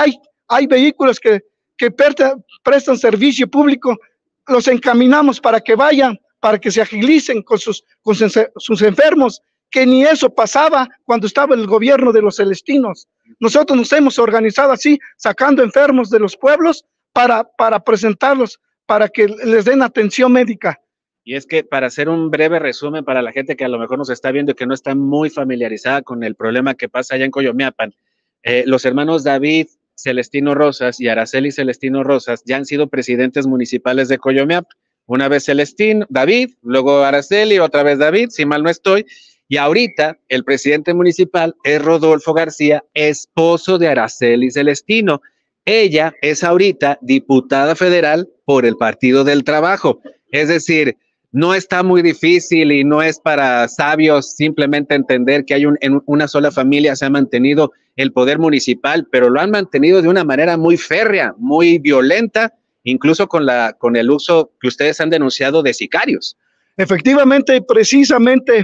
hay 0.46 0.66
vehículos 0.68 1.18
que, 1.18 1.42
que 1.76 1.90
prestan 1.90 2.96
servicio 2.96 3.50
público, 3.50 3.98
los 4.46 4.68
encaminamos 4.68 5.40
para 5.40 5.60
que 5.60 5.74
vayan, 5.74 6.16
para 6.38 6.56
que 6.56 6.70
se 6.70 6.80
agilicen 6.80 7.42
con 7.42 7.58
sus, 7.58 7.82
con 8.00 8.14
sus 8.14 8.82
enfermos 8.82 9.42
que 9.72 9.84
ni 9.84 10.04
eso 10.04 10.32
pasaba 10.32 10.88
cuando 11.02 11.26
estaba 11.26 11.56
el 11.56 11.66
gobierno 11.66 12.12
de 12.12 12.22
los 12.22 12.36
celestinos. 12.36 13.08
Nosotros 13.40 13.76
nos 13.76 13.92
hemos 13.92 14.16
organizado 14.20 14.70
así, 14.70 15.00
sacando 15.16 15.64
enfermos 15.64 16.10
de 16.10 16.20
los 16.20 16.36
pueblos 16.36 16.84
para, 17.12 17.42
para 17.42 17.80
presentarlos, 17.80 18.60
para 18.86 19.08
que 19.08 19.26
les 19.26 19.64
den 19.64 19.82
atención 19.82 20.30
médica. 20.30 20.80
Y 21.24 21.36
es 21.36 21.46
que 21.46 21.64
para 21.64 21.86
hacer 21.86 22.08
un 22.10 22.30
breve 22.30 22.58
resumen 22.58 23.04
para 23.04 23.22
la 23.22 23.32
gente 23.32 23.56
que 23.56 23.64
a 23.64 23.68
lo 23.68 23.78
mejor 23.78 23.96
nos 23.96 24.10
está 24.10 24.30
viendo 24.30 24.52
y 24.52 24.54
que 24.54 24.66
no 24.66 24.74
está 24.74 24.94
muy 24.94 25.30
familiarizada 25.30 26.02
con 26.02 26.22
el 26.22 26.34
problema 26.34 26.74
que 26.74 26.90
pasa 26.90 27.14
allá 27.14 27.24
en 27.24 27.30
Coyomiapan, 27.30 27.94
eh, 28.42 28.64
los 28.66 28.84
hermanos 28.84 29.24
David 29.24 29.68
Celestino 29.96 30.54
Rosas 30.54 31.00
y 31.00 31.08
Araceli 31.08 31.50
Celestino 31.50 32.04
Rosas 32.04 32.42
ya 32.44 32.56
han 32.56 32.66
sido 32.66 32.88
presidentes 32.88 33.46
municipales 33.46 34.08
de 34.08 34.18
Coyomiapan. 34.18 34.68
Una 35.06 35.28
vez 35.28 35.44
Celestino, 35.44 36.06
David, 36.08 36.50
luego 36.62 37.02
Araceli, 37.02 37.58
otra 37.58 37.82
vez 37.82 37.98
David, 37.98 38.28
si 38.30 38.44
mal 38.44 38.62
no 38.62 38.70
estoy, 38.70 39.06
y 39.48 39.58
ahorita 39.58 40.18
el 40.28 40.44
presidente 40.44 40.94
municipal 40.94 41.54
es 41.64 41.82
Rodolfo 41.82 42.32
García, 42.32 42.84
esposo 42.94 43.78
de 43.78 43.88
Araceli 43.88 44.50
Celestino. 44.50 45.20
Ella 45.66 46.14
es 46.22 46.42
ahorita 46.42 46.98
diputada 47.02 47.76
federal 47.76 48.28
por 48.44 48.64
el 48.64 48.76
Partido 48.76 49.24
del 49.24 49.44
Trabajo. 49.44 50.00
Es 50.30 50.48
decir, 50.48 50.96
no 51.34 51.52
está 51.52 51.82
muy 51.82 52.00
difícil 52.00 52.70
y 52.70 52.84
no 52.84 53.02
es 53.02 53.18
para 53.18 53.66
sabios 53.66 54.36
simplemente 54.36 54.94
entender 54.94 55.44
que 55.44 55.54
hay 55.54 55.64
en 55.80 56.00
una 56.06 56.28
sola 56.28 56.52
familia 56.52 56.94
se 56.94 57.06
ha 57.06 57.10
mantenido 57.10 57.72
el 57.96 58.12
poder 58.12 58.38
municipal, 58.38 59.08
pero 59.10 59.28
lo 59.28 59.40
han 59.40 59.50
mantenido 59.50 60.00
de 60.00 60.06
una 60.06 60.22
manera 60.22 60.56
muy 60.56 60.76
férrea, 60.76 61.34
muy 61.36 61.80
violenta, 61.80 62.54
incluso 62.84 63.26
con, 63.26 63.96
el 63.96 64.10
uso 64.12 64.52
que 64.60 64.68
ustedes 64.68 65.00
han 65.00 65.10
denunciado 65.10 65.64
de 65.64 65.74
sicarios. 65.74 66.36
Efectivamente, 66.76 67.60
precisamente 67.62 68.62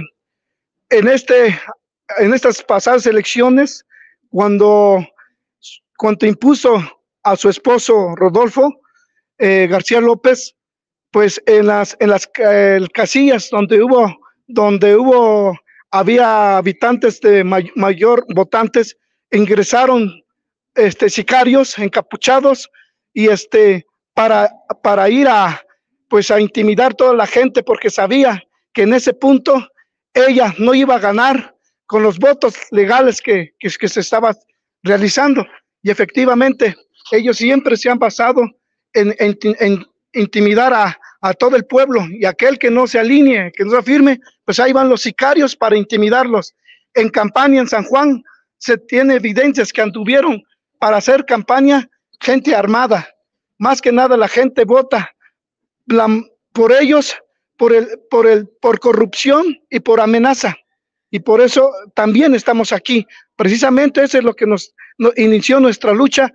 en, 0.89 1.09
este, 1.09 1.59
estas 2.19 2.63
pasadas 2.63 3.05
elecciones, 3.05 3.85
cuando, 4.29 5.05
cuando 5.97 6.25
impuso 6.25 6.81
a 7.23 7.35
su 7.35 7.49
esposo 7.49 8.15
Rodolfo 8.15 8.79
eh, 9.39 9.67
García 9.69 9.99
López, 9.99 10.55
pues 11.11 11.41
en 11.45 11.67
las, 11.67 11.95
en 11.99 12.09
las 12.09 12.29
casillas 12.93 13.49
donde 13.49 13.83
hubo, 13.83 14.17
donde 14.47 14.95
hubo, 14.95 15.57
había 15.91 16.57
habitantes 16.57 17.19
de 17.21 17.43
mayor 17.43 18.25
votantes, 18.33 18.97
ingresaron 19.31 20.23
este, 20.75 21.09
sicarios 21.09 21.77
encapuchados 21.77 22.69
y 23.13 23.27
este, 23.27 23.85
para, 24.13 24.49
para 24.81 25.09
ir 25.09 25.27
a, 25.27 25.61
pues 26.09 26.31
a 26.31 26.39
intimidar 26.39 26.93
toda 26.93 27.13
la 27.13 27.27
gente 27.27 27.63
porque 27.63 27.89
sabía 27.89 28.41
que 28.73 28.83
en 28.83 28.93
ese 28.93 29.13
punto 29.13 29.67
ella 30.13 30.53
no 30.57 30.73
iba 30.73 30.95
a 30.95 30.99
ganar 30.99 31.55
con 31.85 32.03
los 32.03 32.19
votos 32.19 32.55
legales 32.71 33.21
que, 33.21 33.53
que, 33.59 33.69
se 33.69 33.99
estaba 33.99 34.33
realizando. 34.81 35.45
Y 35.83 35.89
efectivamente, 35.89 36.75
ellos 37.11 37.37
siempre 37.37 37.75
se 37.75 37.89
han 37.89 37.99
basado 37.99 38.43
en, 38.93 39.13
en, 39.19 39.85
intimidar 40.13 40.73
a, 40.73 40.97
todo 41.35 41.55
el 41.55 41.65
pueblo 41.65 42.03
y 42.09 42.25
aquel 42.25 42.57
que 42.57 42.71
no 42.71 42.87
se 42.87 42.97
alinee, 42.97 43.51
que 43.55 43.63
no 43.63 43.71
se 43.71 43.77
afirme, 43.77 44.19
pues 44.43 44.59
ahí 44.59 44.73
van 44.73 44.89
los 44.89 45.01
sicarios 45.01 45.55
para 45.55 45.77
intimidarlos. 45.77 46.55
En 46.95 47.09
campaña 47.09 47.61
en 47.61 47.67
San 47.67 47.83
Juan 47.83 48.23
se 48.57 48.77
tiene 48.77 49.15
evidencias 49.15 49.71
que 49.71 49.81
anduvieron 49.81 50.41
para 50.79 50.97
hacer 50.97 51.25
campaña 51.25 51.87
gente 52.19 52.55
armada. 52.55 53.07
Más 53.59 53.81
que 53.81 53.91
nada 53.91 54.17
la 54.17 54.27
gente 54.27 54.65
vota 54.65 55.13
por 56.53 56.71
ellos 56.71 57.15
por, 57.57 57.73
el, 57.73 57.87
por, 58.09 58.25
el, 58.25 58.47
por 58.47 58.79
corrupción 58.79 59.59
y 59.69 59.79
por 59.79 60.01
amenaza. 60.01 60.55
Y 61.11 61.19
por 61.19 61.41
eso 61.41 61.71
también 61.93 62.33
estamos 62.33 62.71
aquí. 62.71 63.05
Precisamente 63.35 64.03
eso 64.03 64.17
es 64.17 64.23
lo 64.23 64.33
que 64.33 64.47
nos, 64.47 64.73
inició 65.15 65.59
nuestra 65.59 65.93
lucha 65.93 66.31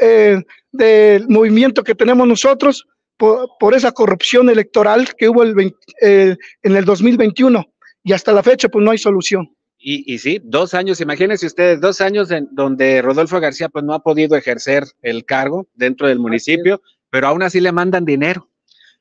eh, 0.00 0.42
del 0.72 1.28
movimiento 1.28 1.82
que 1.82 1.94
tenemos 1.94 2.26
nosotros 2.26 2.86
por, 3.20 3.74
esa 3.74 3.92
corrupción 3.92 4.48
electoral 4.50 5.14
que 5.16 5.28
hubo 5.28 5.42
el 5.42 5.74
en 6.00 6.36
el 6.62 6.84
2021. 6.84 7.64
Y 8.02 8.12
hasta 8.12 8.32
la 8.32 8.42
fecha, 8.42 8.68
pues 8.68 8.82
no 8.84 8.90
hay 8.90 8.98
solución. 8.98 9.54
Y, 9.78 10.12
y, 10.12 10.18
sí, 10.18 10.40
dos 10.42 10.74
años, 10.74 11.00
imagínense 11.00 11.46
ustedes, 11.46 11.80
dos 11.80 12.00
años 12.00 12.30
en 12.30 12.48
donde 12.50 13.00
Rodolfo 13.00 13.40
García 13.40 13.68
pues 13.68 13.84
no 13.84 13.94
ha 13.94 14.02
podido 14.02 14.36
ejercer 14.36 14.84
el 15.02 15.24
cargo 15.24 15.66
dentro 15.74 16.08
del 16.08 16.18
municipio, 16.18 16.82
pero 17.10 17.28
aún 17.28 17.42
así 17.42 17.60
le 17.60 17.72
mandan 17.72 18.04
dinero 18.04 18.50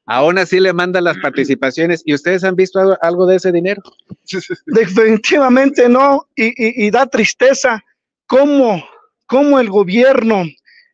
aún 0.10 0.40
así 0.40 0.60
le 0.60 0.74
mandan 0.74 1.04
las 1.04 1.18
participaciones. 1.20 2.02
¿Y 2.04 2.16
ustedes 2.16 2.44
han 2.44 2.56
visto 2.56 2.98
algo, 3.02 3.28
de 3.28 3.36
ese 3.36 3.52
dinero? 3.52 3.82
Definitivamente 4.66 5.88
no, 5.88 6.28
y, 6.36 6.90
da 6.90 7.06
tristeza 7.06 7.84
cómo, 8.26 8.84
cómo, 9.28 9.60
el 9.60 9.70
gobierno, 9.70 10.46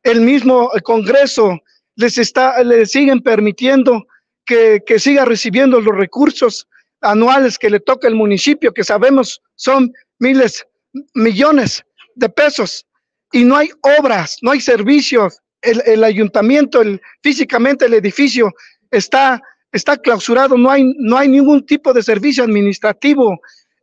el 0.04 0.20
mismo 0.20 0.70
Congreso, 0.84 1.62
les, 1.96 2.18
está, 2.18 2.64
les 2.64 2.92
siguen 2.92 3.22
permitiendo 3.22 4.06
que, 4.46 4.82
que 4.86 5.00
siga 5.00 5.26
recibiendo 5.26 5.80
los 5.82 5.96
recursos 5.96 6.68
anuales 7.02 7.58
que 7.58 7.70
le 7.70 7.80
toca 7.80 8.08
al 8.08 8.16
municipio, 8.16 8.74
que 8.74 8.84
sabemos 8.84 9.42
son 9.56 9.92
miles, 10.20 10.66
millones 11.14 11.84
de 12.16 12.30
pesos, 12.30 12.86
y 13.32 13.44
no 13.44 13.58
hay 13.58 13.70
obras, 14.00 14.38
no 14.42 14.52
hay 14.52 14.62
servicios. 14.62 15.40
El, 15.62 15.82
el 15.86 16.04
ayuntamiento, 16.04 16.82
el, 16.82 17.02
físicamente 17.24 17.86
el 17.86 17.96
edificio 17.96 18.54
está, 18.92 19.42
está 19.72 19.98
clausurado, 19.98 20.58
no 20.58 20.70
hay, 20.70 20.94
no 20.98 21.18
hay 21.18 21.28
ningún 21.28 21.66
tipo 21.66 21.92
de 21.92 22.04
servicio 22.04 22.44
administrativo 22.44 23.40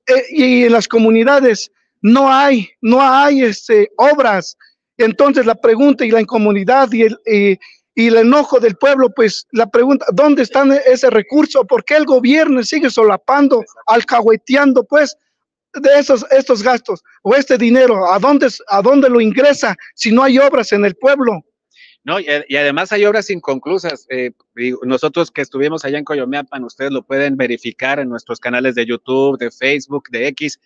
eh, 0.06 0.22
y 0.30 0.64
en 0.64 0.72
las 0.72 0.88
comunidades 0.88 1.70
no 2.00 2.32
hay, 2.32 2.68
no 2.80 3.00
hay 3.00 3.42
este, 3.42 3.90
obras. 3.96 4.56
Entonces 4.96 5.46
la 5.46 5.54
pregunta 5.54 6.04
y 6.04 6.10
la 6.10 6.20
incomunidad 6.20 6.90
y, 6.92 7.02
el, 7.02 7.18
y 7.26 7.58
el 7.94 8.16
enojo 8.16 8.58
del 8.58 8.76
pueblo, 8.76 9.10
pues 9.14 9.46
la 9.52 9.66
pregunta, 9.66 10.06
¿dónde 10.12 10.42
está 10.42 10.64
ese 10.86 11.10
recurso? 11.10 11.64
¿Por 11.66 11.84
qué 11.84 11.96
el 11.96 12.06
gobierno 12.06 12.62
sigue 12.62 12.90
solapando, 12.90 13.62
alcahueteando, 13.86 14.84
pues, 14.84 15.16
de 15.74 15.98
esos 15.98 16.24
estos 16.30 16.62
gastos 16.62 17.02
o 17.22 17.34
este 17.34 17.58
dinero? 17.58 18.12
¿A 18.12 18.18
dónde, 18.18 18.48
a 18.68 18.82
dónde 18.82 19.08
lo 19.08 19.20
ingresa 19.20 19.76
si 19.94 20.10
no 20.10 20.22
hay 20.22 20.38
obras 20.38 20.72
en 20.72 20.84
el 20.84 20.94
pueblo? 20.94 21.44
No, 22.04 22.18
y, 22.18 22.56
además 22.56 22.90
hay 22.92 23.04
obras 23.04 23.30
inconclusas. 23.30 24.06
Eh, 24.10 24.32
nosotros 24.82 25.30
que 25.30 25.42
estuvimos 25.42 25.84
allá 25.84 25.98
en 25.98 26.04
Coyomeapan, 26.04 26.64
ustedes 26.64 26.90
lo 26.90 27.02
pueden 27.02 27.36
verificar 27.36 28.00
en 28.00 28.08
nuestros 28.08 28.40
canales 28.40 28.74
de 28.74 28.86
YouTube, 28.86 29.38
de 29.38 29.52
Facebook, 29.52 30.08
de 30.10 30.26
X. 30.28 30.58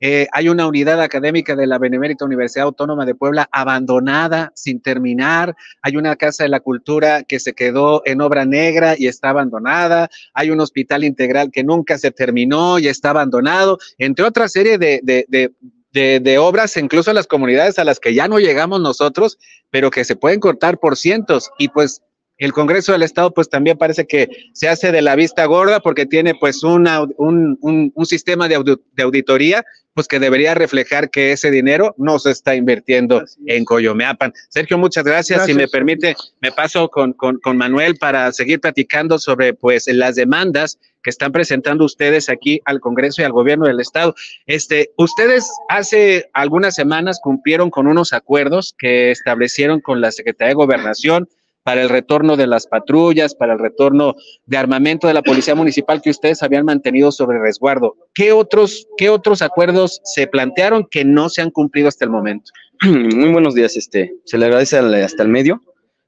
Eh, 0.00 0.26
hay 0.32 0.48
una 0.48 0.66
unidad 0.66 1.00
académica 1.00 1.54
de 1.56 1.66
la 1.66 1.78
Benemérita 1.78 2.24
Universidad 2.24 2.66
Autónoma 2.66 3.06
de 3.06 3.14
Puebla 3.14 3.48
abandonada, 3.52 4.52
sin 4.54 4.80
terminar. 4.80 5.54
Hay 5.82 5.96
una 5.96 6.16
casa 6.16 6.42
de 6.42 6.50
la 6.50 6.60
cultura 6.60 7.22
que 7.22 7.40
se 7.40 7.54
quedó 7.54 8.02
en 8.04 8.20
obra 8.20 8.44
negra 8.44 8.96
y 8.98 9.06
está 9.06 9.30
abandonada. 9.30 10.08
Hay 10.34 10.50
un 10.50 10.60
hospital 10.60 11.04
integral 11.04 11.50
que 11.50 11.64
nunca 11.64 11.96
se 11.98 12.10
terminó 12.10 12.78
y 12.78 12.88
está 12.88 13.10
abandonado, 13.10 13.78
entre 13.98 14.24
otra 14.24 14.48
serie 14.48 14.78
de, 14.78 15.00
de, 15.02 16.18
de, 16.20 16.38
obras, 16.38 16.76
incluso 16.76 17.10
en 17.10 17.14
las 17.14 17.26
comunidades 17.26 17.78
a 17.78 17.84
las 17.84 18.00
que 18.00 18.14
ya 18.14 18.26
no 18.26 18.40
llegamos 18.40 18.80
nosotros, 18.80 19.38
pero 19.70 19.90
que 19.90 20.04
se 20.04 20.16
pueden 20.16 20.40
cortar 20.40 20.78
por 20.78 20.96
cientos. 20.96 21.50
Y 21.58 21.68
pues 21.68 22.02
el 22.38 22.52
Congreso 22.52 22.92
del 22.92 23.02
Estado 23.02 23.32
pues 23.32 23.48
también 23.48 23.78
parece 23.78 24.06
que 24.06 24.28
se 24.52 24.68
hace 24.68 24.92
de 24.92 25.02
la 25.02 25.16
vista 25.16 25.44
gorda 25.44 25.80
porque 25.80 26.06
tiene 26.06 26.34
pues 26.34 26.62
una, 26.62 27.02
un, 27.02 27.58
un, 27.60 27.92
un, 27.94 28.06
sistema 28.06 28.48
de, 28.48 28.76
de, 28.92 29.02
auditoría 29.02 29.64
pues 29.94 30.08
que 30.08 30.18
debería 30.18 30.54
reflejar 30.54 31.10
que 31.10 31.32
ese 31.32 31.50
dinero 31.50 31.94
no 31.96 32.18
se 32.18 32.32
está 32.32 32.56
invirtiendo 32.56 33.24
en 33.46 33.64
Coyomeapan. 33.64 34.32
Sergio, 34.48 34.76
muchas 34.76 35.04
gracias. 35.04 35.46
Si 35.46 35.54
me 35.54 35.68
permite, 35.68 36.16
me 36.40 36.50
paso 36.50 36.88
con, 36.88 37.12
con, 37.12 37.38
con 37.38 37.56
Manuel 37.56 37.96
para 37.96 38.32
seguir 38.32 38.60
platicando 38.60 39.20
sobre 39.20 39.54
pues 39.54 39.86
las 39.86 40.16
demandas 40.16 40.80
que 41.04 41.10
están 41.10 41.30
presentando 41.30 41.84
ustedes 41.84 42.28
aquí 42.28 42.60
al 42.64 42.80
Congreso 42.80 43.22
y 43.22 43.24
al 43.24 43.32
Gobierno 43.32 43.66
del 43.66 43.78
Estado. 43.78 44.16
Este, 44.46 44.90
ustedes 44.96 45.48
hace 45.68 46.28
algunas 46.32 46.74
semanas 46.74 47.20
cumplieron 47.22 47.70
con 47.70 47.86
unos 47.86 48.12
acuerdos 48.12 48.74
que 48.76 49.12
establecieron 49.12 49.80
con 49.80 50.00
la 50.00 50.10
Secretaría 50.10 50.48
de 50.48 50.54
Gobernación 50.54 51.28
para 51.64 51.82
el 51.82 51.88
retorno 51.88 52.36
de 52.36 52.46
las 52.46 52.66
patrullas, 52.66 53.34
para 53.34 53.54
el 53.54 53.58
retorno 53.58 54.14
de 54.46 54.56
armamento 54.56 55.08
de 55.08 55.14
la 55.14 55.22
Policía 55.22 55.54
Municipal 55.54 56.02
que 56.02 56.10
ustedes 56.10 56.42
habían 56.42 56.66
mantenido 56.66 57.10
sobre 57.10 57.40
resguardo. 57.40 57.96
¿Qué 58.14 58.32
otros, 58.32 58.86
qué 58.98 59.08
otros 59.08 59.42
acuerdos 59.42 60.00
se 60.04 60.26
plantearon 60.26 60.86
que 60.88 61.04
no 61.04 61.30
se 61.30 61.40
han 61.40 61.50
cumplido 61.50 61.88
hasta 61.88 62.04
el 62.04 62.10
momento? 62.10 62.52
Muy 62.84 63.32
buenos 63.32 63.54
días, 63.54 63.76
este, 63.76 64.14
se 64.24 64.36
le 64.36 64.44
agradece 64.44 64.76
hasta 64.78 65.22
el 65.22 65.30
medio. 65.30 65.60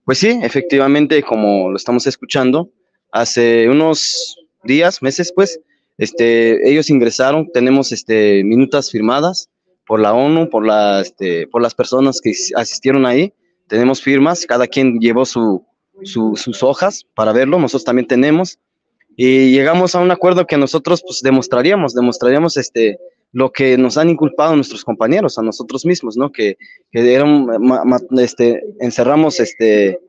Pues 0.04 0.18
sí, 0.18 0.38
efectivamente, 0.42 1.22
como 1.22 1.70
lo 1.70 1.76
estamos 1.76 2.06
escuchando, 2.06 2.70
hace 3.10 3.68
unos 3.68 4.36
días, 4.62 5.02
meses, 5.02 5.32
pues, 5.34 5.58
este, 5.98 6.68
ellos 6.68 6.90
ingresaron, 6.90 7.50
tenemos 7.50 7.92
este, 7.92 8.44
minutas 8.44 8.90
firmadas 8.90 9.48
por 9.86 10.00
la 10.00 10.12
ONU, 10.12 10.50
por, 10.50 10.66
la, 10.66 11.00
este, 11.00 11.46
por 11.46 11.62
las 11.62 11.74
personas 11.74 12.20
que 12.20 12.34
asistieron 12.56 13.06
ahí, 13.06 13.32
tenemos 13.68 14.02
firmas, 14.02 14.46
cada 14.46 14.66
quien 14.66 14.98
llevó 14.98 15.24
su, 15.24 15.64
sus 16.02 16.62
hojas 16.62 17.06
para 17.14 17.32
verlo, 17.32 17.58
nosotros 17.58 17.84
también 17.84 18.06
tenemos, 18.06 18.58
y 19.16 19.50
llegamos 19.50 19.94
a 19.94 20.00
un 20.00 20.10
acuerdo 20.10 20.46
que 20.46 20.58
nosotros 20.58 21.02
pues 21.02 21.20
demostraríamos, 21.22 21.94
demostraríamos 21.94 22.58
este, 22.58 22.98
lo 23.32 23.50
que 23.50 23.78
nos 23.78 23.96
han 23.96 24.10
inculpado 24.10 24.54
nuestros 24.54 24.84
compañeros, 24.84 25.38
a 25.38 25.42
nosotros 25.42 25.86
mismos, 25.86 26.16
¿no? 26.16 26.30
Que, 26.30 26.58
que 26.90 27.14
eran, 27.14 27.46
este, 28.18 28.62
encerramos 28.78 29.40
este, 29.40 30.00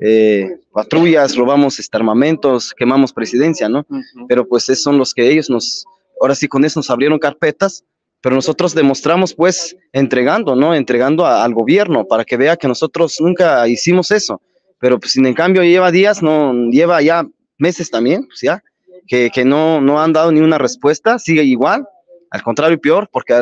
eh, 0.00 0.58
patrullas, 0.72 1.36
robamos 1.36 1.78
este, 1.78 1.96
armamentos, 1.96 2.74
quemamos 2.74 3.12
presidencia, 3.12 3.68
¿no? 3.68 3.86
Pero 4.28 4.46
pues 4.48 4.68
esos 4.68 4.82
son 4.82 4.98
los 4.98 5.14
que 5.14 5.30
ellos 5.30 5.48
nos, 5.48 5.84
ahora 6.20 6.34
sí 6.34 6.48
con 6.48 6.64
eso 6.64 6.80
nos 6.80 6.90
abrieron 6.90 7.20
carpetas, 7.20 7.84
pero 8.26 8.34
nosotros 8.34 8.74
demostramos 8.74 9.34
pues 9.34 9.76
entregando, 9.92 10.56
¿no? 10.56 10.74
Entregando 10.74 11.24
al 11.24 11.54
gobierno 11.54 12.08
para 12.08 12.24
que 12.24 12.36
vea 12.36 12.56
que 12.56 12.66
nosotros 12.66 13.20
nunca 13.20 13.68
hicimos 13.68 14.10
eso, 14.10 14.42
pero 14.80 14.98
pues 14.98 15.12
sin 15.12 15.26
en 15.26 15.34
cambio 15.34 15.62
lleva 15.62 15.92
días, 15.92 16.24
no, 16.24 16.52
lleva 16.72 17.00
ya 17.02 17.24
meses 17.56 17.88
también, 17.88 18.26
pues 18.26 18.40
ya, 18.40 18.64
que, 19.06 19.30
que 19.30 19.44
no, 19.44 19.80
no 19.80 20.02
han 20.02 20.12
dado 20.12 20.32
ni 20.32 20.40
una 20.40 20.58
respuesta, 20.58 21.20
sigue 21.20 21.44
igual, 21.44 21.86
al 22.32 22.42
contrario 22.42 22.80
peor, 22.80 23.08
porque 23.12 23.32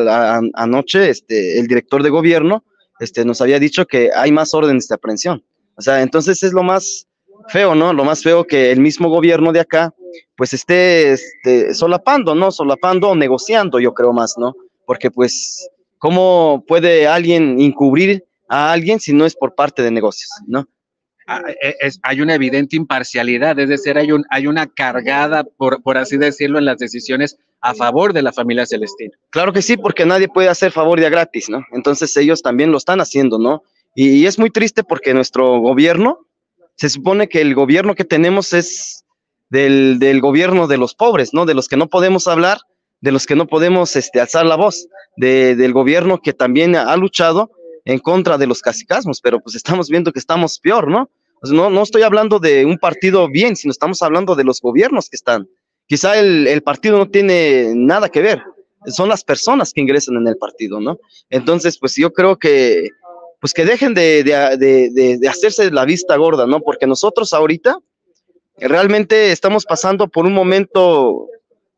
anoche 0.53 1.09
este, 1.09 1.59
el 1.59 1.67
director 1.67 2.03
de 2.03 2.11
gobierno 2.11 2.63
este, 3.01 3.25
nos 3.25 3.41
había 3.41 3.59
dicho 3.59 3.87
que 3.87 4.11
hay 4.15 4.33
más 4.33 4.53
órdenes 4.53 4.87
de 4.87 4.97
aprehensión. 4.97 5.43
O 5.77 5.81
sea, 5.81 6.03
entonces 6.03 6.43
es 6.43 6.53
lo 6.53 6.63
más 6.63 7.07
feo, 7.49 7.75
¿no? 7.75 7.95
Lo 7.95 8.05
más 8.05 8.23
feo 8.23 8.45
que 8.45 8.71
el 8.71 8.81
mismo 8.81 9.09
gobierno 9.09 9.51
de 9.51 9.61
acá, 9.61 9.95
pues 10.37 10.53
esté 10.53 11.13
este, 11.13 11.73
solapando, 11.73 12.35
¿no? 12.35 12.51
Solapando 12.51 13.09
o 13.09 13.17
negociando, 13.17 13.81
yo 13.81 13.95
creo 13.95 14.13
más, 14.13 14.35
¿no? 14.37 14.55
Porque 14.87 15.11
pues, 15.11 15.69
¿cómo 15.99 16.65
puede 16.67 17.07
alguien 17.07 17.61
encubrir 17.61 18.25
a 18.49 18.73
alguien 18.73 19.01
si 19.01 19.13
no 19.13 19.27
es 19.27 19.35
por 19.35 19.55
parte 19.55 19.83
de 19.83 19.91
negocios, 19.91 20.31
¿no? 20.47 20.69
Ah, 21.27 21.43
e, 21.63 21.75
es, 21.81 21.99
hay 22.03 22.21
una 22.21 22.35
evidente 22.35 22.77
imparcialidad, 22.77 23.59
es 23.59 23.69
decir, 23.69 23.97
hay, 23.97 24.13
un, 24.13 24.25
hay 24.29 24.47
una 24.47 24.67
cargada, 24.67 25.45
por, 25.45 25.83
por 25.83 25.97
así 25.97 26.19
decirlo, 26.19 26.59
en 26.59 26.67
las 26.67 26.79
decisiones 26.79 27.39
a 27.65 27.75
favor 27.75 28.13
de 28.13 28.21
la 28.21 28.33
familia 28.33 28.67
Celestina. 28.67 29.17
Claro 29.31 29.53
que 29.55 29.63
sí, 29.63 29.79
porque 29.79 30.05
nadie 30.05 30.29
puede 30.29 30.51
hacer 30.51 30.71
favor 30.71 31.01
ya 31.01 31.09
gratis, 31.09 31.49
¿no? 31.49 31.65
Entonces 31.73 32.15
ellos 32.19 32.43
también 32.43 32.71
lo 32.71 32.77
están 32.77 33.01
haciendo, 33.01 33.39
¿no? 33.39 33.63
Y, 33.95 34.27
es 34.27 34.39
muy 34.39 34.51
triste 34.51 34.85
porque 34.85 35.15
nuestro 35.15 35.61
gobierno, 35.61 36.27
se 36.77 36.91
supone 36.91 37.29
que 37.29 37.41
el 37.41 37.55
gobierno 37.55 37.95
que 37.95 38.05
tenemos 38.05 38.53
es 38.53 39.07
del, 39.49 39.99
del, 39.99 40.21
gobierno 40.21 40.67
de 40.67 40.77
los 40.77 40.95
pobres, 40.95 41.33
¿no? 41.33 41.47
De 41.47 41.55
los 41.55 41.69
que 41.69 41.79
no 41.79 41.89
podemos 41.89 42.29
hablar, 42.29 42.59
de 43.05 43.13
los 43.13 43.27
que 43.27 43.37
no 43.37 43.47
podemos 43.47 43.97
este, 43.97 44.19
alzar 44.19 44.47
la 44.47 44.57
voz, 44.57 44.89
de, 45.19 45.55
del 45.57 45.75
gobierno 45.75 46.23
que 46.23 46.33
también 46.33 46.75
ha 46.75 46.97
luchado 46.97 47.51
en 47.85 47.99
contra 47.99 48.39
de 48.39 48.47
los 48.47 48.63
casicasmos, 48.63 49.21
pero 49.21 49.41
pues 49.41 49.55
estamos 49.57 49.91
viendo 49.91 50.11
que 50.11 50.19
estamos 50.19 50.59
peor, 50.59 50.89
¿no? 50.89 51.11
no, 51.43 51.69
no 51.69 51.83
estoy 51.83 52.01
hablando 52.01 52.39
de 52.39 52.65
un 52.65 52.79
partido 52.79 53.29
bien, 53.29 53.57
sino 53.57 53.73
estamos 53.73 54.01
hablando 54.01 54.35
de 54.35 54.45
los 54.45 54.63
gobiernos 54.63 55.11
que 55.11 55.17
están. 55.17 55.47
Quizá 55.87 56.19
el, 56.19 56.47
el 56.47 56.63
partido 56.63 56.97
no 56.97 57.11
tiene 57.11 57.75
nada 57.75 58.09
que 58.09 58.23
ver, 58.23 58.43
son 58.87 59.11
las 59.11 59.23
personas 59.23 59.75
que 59.75 59.83
ingresan 59.83 60.17
en 60.17 60.27
el 60.27 60.39
partido, 60.39 60.81
¿no? 60.81 60.99
Entonces, 61.29 61.79
pues 61.79 61.95
yo 61.97 62.11
creo 62.11 62.39
que 62.39 62.89
pues 63.39 63.53
que 63.53 63.67
dejen 63.67 63.93
de, 63.93 64.25
de, 64.25 65.19
de, 65.19 65.29
hacerse 65.29 65.71
la 65.71 65.85
vista 65.85 66.17
gorda, 66.17 66.47
¿no? 66.47 66.61
Porque 66.61 66.87
nosotros 66.87 67.35
ahorita 67.35 67.77
realmente 68.57 69.31
estamos 69.31 69.67
pasando 69.67 70.09
por 70.09 70.25
un 70.25 70.33
momento 70.33 71.29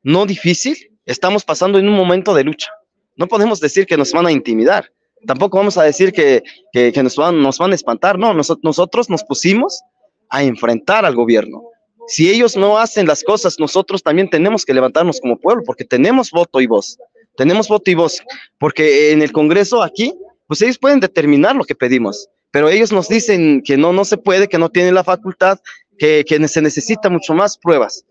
no 0.05 0.25
difícil, 0.25 0.96
estamos 1.07 1.45
pasando 1.45 1.79
en 1.79 1.89
un 1.89 1.95
momento 1.95 2.35
de 2.35 2.45
lucha. 2.45 2.71
No 3.17 3.27
podemos 3.27 3.61
decir 3.61 3.87
que 3.87 3.97
nos 3.97 4.13
van 4.13 4.27
a 4.27 4.33
intimidar, 4.33 4.93
tampoco 5.27 5.59
vamos 5.59 5.79
a 5.79 5.85
decir 5.85 6.13
que, 6.13 6.43
que, 6.73 7.03
nos, 7.03 7.17
van, 7.17 7.41
nos 7.41 7.59
van 7.59 7.73
a 7.73 7.75
espantar, 7.75 8.19
no, 8.19 8.35
nosotros, 8.35 9.09
nos 9.09 9.25
pusimos 9.25 9.83
a 10.29 10.43
enfrentar 10.43 11.07
al 11.07 11.15
gobierno. 11.15 11.63
Si 12.09 12.31
ellos 12.31 12.57
no 12.57 12.79
hacen 12.79 13.07
las 13.07 13.25
cosas, 13.25 13.59
nosotros 13.59 14.03
también 14.03 14.29
tenemos 14.29 14.65
que 14.65 14.75
levantarnos 14.75 15.21
como 15.21 15.39
pueblo, 15.39 15.63
porque 15.65 15.85
tenemos 15.85 16.31
voto 16.31 16.61
y 16.61 16.67
voz. 16.67 16.99
Tenemos 17.37 17.69
voto 17.69 17.91
y 17.91 17.95
voz, 17.95 18.23
porque 18.59 19.13
en 19.13 19.23
el 19.23 19.33
Congreso 19.33 19.83
aquí 19.83 20.15
pues 20.47 20.63
ellos 20.63 20.79
pueden 20.79 21.01
determinar 21.01 21.57
lo 21.57 21.65
que 21.65 21.75
pedimos, 21.75 22.29
pero 22.51 22.69
ellos 22.69 22.93
nos 22.93 23.09
dicen 23.09 23.63
que 23.63 23.77
no, 23.77 23.93
no 23.93 24.05
se 24.05 24.17
puede, 24.17 24.49
que 24.49 24.59
no 24.59 24.69
tienen 24.71 24.95
la 24.95 25.05
facultad, 25.05 25.59
que, 25.99 26.25
que 26.27 26.47
se 26.49 26.63
necesita 26.63 27.11
mucho 27.11 27.35
más 27.35 27.59
pruebas. 27.59 28.05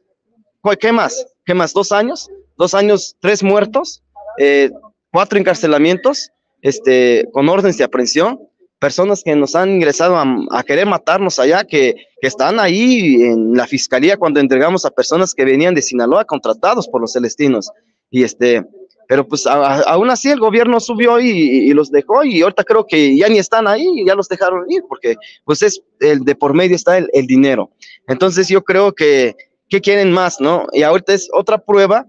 ¿Qué 0.79 0.91
más? 0.91 1.25
¿Qué 1.45 1.53
más? 1.53 1.73
¿Dos 1.73 1.91
años? 1.91 2.29
¿Dos 2.57 2.73
años? 2.73 3.15
¿Tres 3.19 3.43
muertos? 3.43 4.03
Eh, 4.37 4.71
¿Cuatro 5.11 5.39
encarcelamientos? 5.39 6.31
Este, 6.61 7.27
con 7.31 7.47
órdenes 7.47 7.77
de 7.77 7.83
aprehensión, 7.83 8.39
personas 8.79 9.21
que 9.23 9.35
nos 9.35 9.55
han 9.55 9.69
ingresado 9.75 10.17
a, 10.17 10.25
a 10.51 10.63
querer 10.63 10.87
matarnos 10.87 11.37
allá, 11.37 11.63
que, 11.63 11.95
que, 12.19 12.27
están 12.27 12.59
ahí 12.59 13.21
en 13.21 13.53
la 13.53 13.67
fiscalía 13.67 14.17
cuando 14.17 14.39
entregamos 14.39 14.83
a 14.83 14.89
personas 14.89 15.35
que 15.35 15.45
venían 15.45 15.75
de 15.75 15.83
Sinaloa 15.83 16.25
contratados 16.25 16.87
por 16.87 17.01
los 17.01 17.13
celestinos. 17.13 17.69
Y 18.09 18.23
este, 18.23 18.65
pero 19.07 19.27
pues 19.27 19.45
aún 19.45 20.09
así 20.09 20.29
el 20.29 20.39
gobierno 20.39 20.79
subió 20.79 21.19
y, 21.19 21.71
los 21.73 21.91
dejó 21.91 22.23
y 22.23 22.41
ahorita 22.41 22.63
creo 22.63 22.85
que 22.85 23.15
ya 23.15 23.27
ni 23.29 23.37
están 23.37 23.67
ahí, 23.67 23.87
ya 24.05 24.15
los 24.15 24.27
dejaron 24.27 24.69
ir, 24.69 24.83
porque 24.87 25.15
pues 25.43 25.61
es 25.61 25.81
el 25.99 26.23
de 26.23 26.35
por 26.35 26.53
medio 26.53 26.75
está 26.75 26.97
el, 26.97 27.27
dinero. 27.27 27.71
Entonces 28.07 28.47
yo 28.47 28.63
creo 28.63 28.93
que, 28.93 29.35
¿qué 29.69 29.81
quieren 29.81 30.11
más, 30.11 30.39
no? 30.39 30.67
Y 30.73 30.83
ahorita 30.83 31.13
es 31.13 31.29
otra 31.33 31.57
prueba 31.57 32.05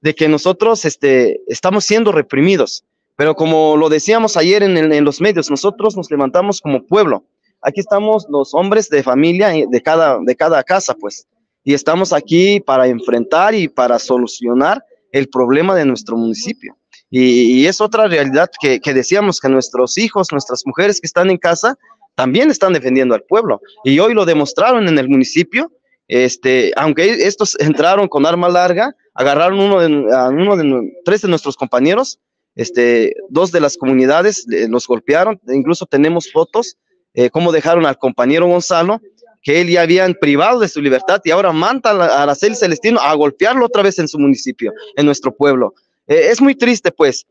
de 0.00 0.14
que 0.14 0.28
nosotros 0.28 0.84
este, 0.84 1.40
estamos 1.46 1.84
siendo 1.84 2.12
reprimidos. 2.12 2.84
Pero 3.16 3.34
como 3.34 3.76
lo 3.76 3.88
decíamos 3.88 4.36
ayer 4.36 4.62
en, 4.62 4.76
en 4.76 5.04
los 5.04 5.20
medios, 5.20 5.50
nosotros 5.50 5.96
nos 5.96 6.10
levantamos 6.10 6.60
como 6.60 6.84
pueblo. 6.86 7.24
Aquí 7.60 7.80
estamos 7.80 8.26
los 8.28 8.54
hombres 8.54 8.88
de 8.88 9.02
familia 9.02 9.50
de 9.68 9.82
cada, 9.82 10.18
de 10.20 10.34
cada 10.34 10.62
casa, 10.64 10.94
pues. 10.94 11.26
Y 11.62 11.74
estamos 11.74 12.12
aquí 12.12 12.58
para 12.58 12.88
enfrentar 12.88 13.54
y 13.54 13.68
para 13.68 13.98
solucionar 14.00 14.84
el 15.12 15.28
problema 15.28 15.74
de 15.76 15.84
nuestro 15.84 16.16
municipio. 16.16 16.76
Y, 17.14 17.66
es 17.66 17.80
otra 17.82 18.08
realidad 18.08 18.50
que, 18.58 18.80
decíamos 18.94 19.38
que 19.38 19.48
nuestros 19.50 19.98
hijos, 19.98 20.28
nuestras 20.32 20.62
mujeres 20.66 20.98
que 20.98 21.06
están 21.06 21.30
en 21.30 21.36
casa, 21.36 21.78
también 22.14 22.50
están 22.50 22.72
defendiendo 22.72 23.14
al 23.14 23.22
pueblo. 23.22 23.60
Y 23.84 23.98
hoy 23.98 24.14
lo 24.14 24.24
demostraron 24.24 24.88
en 24.88 24.98
el 24.98 25.10
municipio, 25.10 25.70
este, 26.08 26.72
aunque 26.76 27.26
estos 27.26 27.56
entraron 27.60 28.08
con 28.08 28.26
arma 28.26 28.48
larga, 28.48 28.94
agarraron 29.14 29.60
uno 29.60 29.80
de, 29.80 30.14
a 30.14 30.28
uno 30.28 30.56
de 30.56 30.92
tres 31.04 31.22
de 31.22 31.28
nuestros 31.28 31.56
compañeros, 31.56 32.20
este, 32.54 33.14
dos 33.28 33.50
de 33.52 33.60
las 33.60 33.76
comunidades 33.76 34.46
eh, 34.50 34.68
los 34.68 34.86
golpearon, 34.86 35.40
incluso 35.48 35.86
tenemos 35.86 36.30
fotos, 36.30 36.76
eh, 37.14 37.30
cómo 37.30 37.52
dejaron 37.52 37.86
al 37.86 37.98
compañero 37.98 38.46
Gonzalo, 38.46 39.00
que 39.42 39.60
él 39.60 39.68
ya 39.68 39.82
habían 39.82 40.14
privado 40.14 40.60
de 40.60 40.68
su 40.68 40.80
libertad 40.80 41.20
y 41.24 41.30
ahora 41.30 41.52
manda 41.52 41.90
a 41.90 42.22
Araceli 42.22 42.54
Celestino 42.54 43.00
a 43.00 43.12
golpearlo 43.14 43.66
otra 43.66 43.82
vez 43.82 43.98
en 43.98 44.06
su 44.06 44.18
municipio, 44.18 44.72
en 44.96 45.06
nuestro 45.06 45.34
pueblo. 45.34 45.74
Eh, 46.06 46.28
es 46.30 46.40
muy 46.40 46.54
triste, 46.54 46.92
pues. 46.92 47.26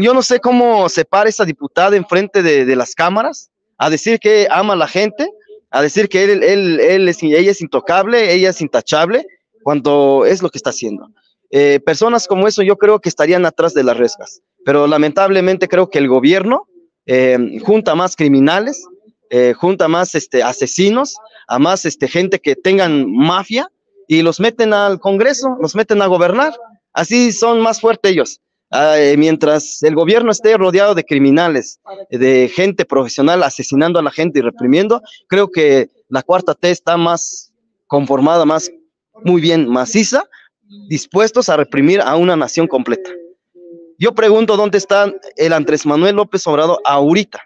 yo 0.00 0.14
no 0.14 0.22
sé 0.22 0.40
cómo 0.40 0.88
se 0.88 1.04
para 1.04 1.28
esa 1.28 1.44
diputada 1.44 1.96
enfrente 1.96 2.42
de 2.42 2.76
las 2.76 2.94
cámaras 2.94 3.50
a 3.78 3.88
decir 3.88 4.18
que 4.18 4.46
ama 4.50 4.74
a 4.74 4.76
la 4.76 4.88
gente, 4.88 5.28
a 5.70 5.82
decir 5.82 6.08
que 6.08 6.24
él, 6.24 6.80
es, 7.08 7.22
ella 7.22 7.50
es 7.50 7.60
intocable, 7.60 8.32
ella 8.32 8.50
es 8.50 8.60
intachable, 8.60 9.26
cuando 9.62 10.24
es 10.26 10.42
lo 10.42 10.50
que 10.50 10.58
está 10.58 10.70
haciendo. 10.70 11.08
Eh, 11.50 11.80
personas 11.80 12.26
como 12.26 12.46
eso 12.46 12.62
yo 12.62 12.76
creo 12.76 13.00
que 13.00 13.08
estarían 13.08 13.44
atrás 13.44 13.74
de 13.74 13.82
las 13.82 13.96
rescas, 13.96 14.40
pero 14.64 14.86
lamentablemente 14.86 15.68
creo 15.68 15.90
que 15.90 15.98
el 15.98 16.08
gobierno 16.08 16.68
eh, 17.06 17.58
junta 17.64 17.94
más 17.94 18.14
criminales, 18.14 18.86
eh, 19.30 19.54
junta 19.56 19.88
más 19.88 20.14
este, 20.14 20.42
asesinos, 20.42 21.16
a 21.48 21.58
más 21.58 21.84
este, 21.84 22.08
gente 22.08 22.40
que 22.40 22.56
tengan 22.56 23.10
mafia 23.10 23.70
y 24.06 24.22
los 24.22 24.40
meten 24.40 24.72
al 24.72 25.00
Congreso, 25.00 25.56
los 25.60 25.74
meten 25.74 26.02
a 26.02 26.06
gobernar. 26.06 26.52
Así 26.92 27.32
son 27.32 27.60
más 27.60 27.80
fuertes 27.80 28.12
ellos. 28.12 28.40
Ah, 28.72 28.96
mientras 29.18 29.82
el 29.82 29.94
gobierno 29.96 30.30
esté 30.30 30.56
rodeado 30.56 30.94
de 30.94 31.04
criminales, 31.04 31.80
de 32.10 32.48
gente 32.54 32.84
profesional 32.84 33.42
asesinando 33.42 33.98
a 33.98 34.02
la 34.02 34.12
gente 34.12 34.38
y 34.38 34.42
reprimiendo, 34.42 35.02
creo 35.28 35.50
que 35.50 35.90
la 36.08 36.22
cuarta 36.22 36.54
T 36.54 36.70
está 36.70 36.96
más 36.96 37.52
conformada, 37.88 38.44
más 38.44 38.70
muy 39.24 39.40
bien 39.40 39.68
maciza, 39.68 40.24
dispuestos 40.88 41.48
a 41.48 41.56
reprimir 41.56 42.00
a 42.00 42.16
una 42.16 42.36
nación 42.36 42.68
completa. 42.68 43.10
Yo 43.98 44.14
pregunto 44.14 44.56
dónde 44.56 44.78
está 44.78 45.12
el 45.36 45.52
Andrés 45.52 45.84
Manuel 45.84 46.16
López 46.16 46.46
Obrador 46.46 46.80
ahorita. 46.84 47.42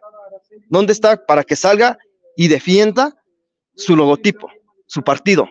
¿Dónde 0.69 0.93
está 0.93 1.25
para 1.25 1.43
que 1.43 1.57
salga 1.57 1.99
y 2.37 2.49
defienda 2.49 3.17
su 3.75 3.97
logotipo, 3.97 4.51
su 4.87 5.03
partido? 5.03 5.49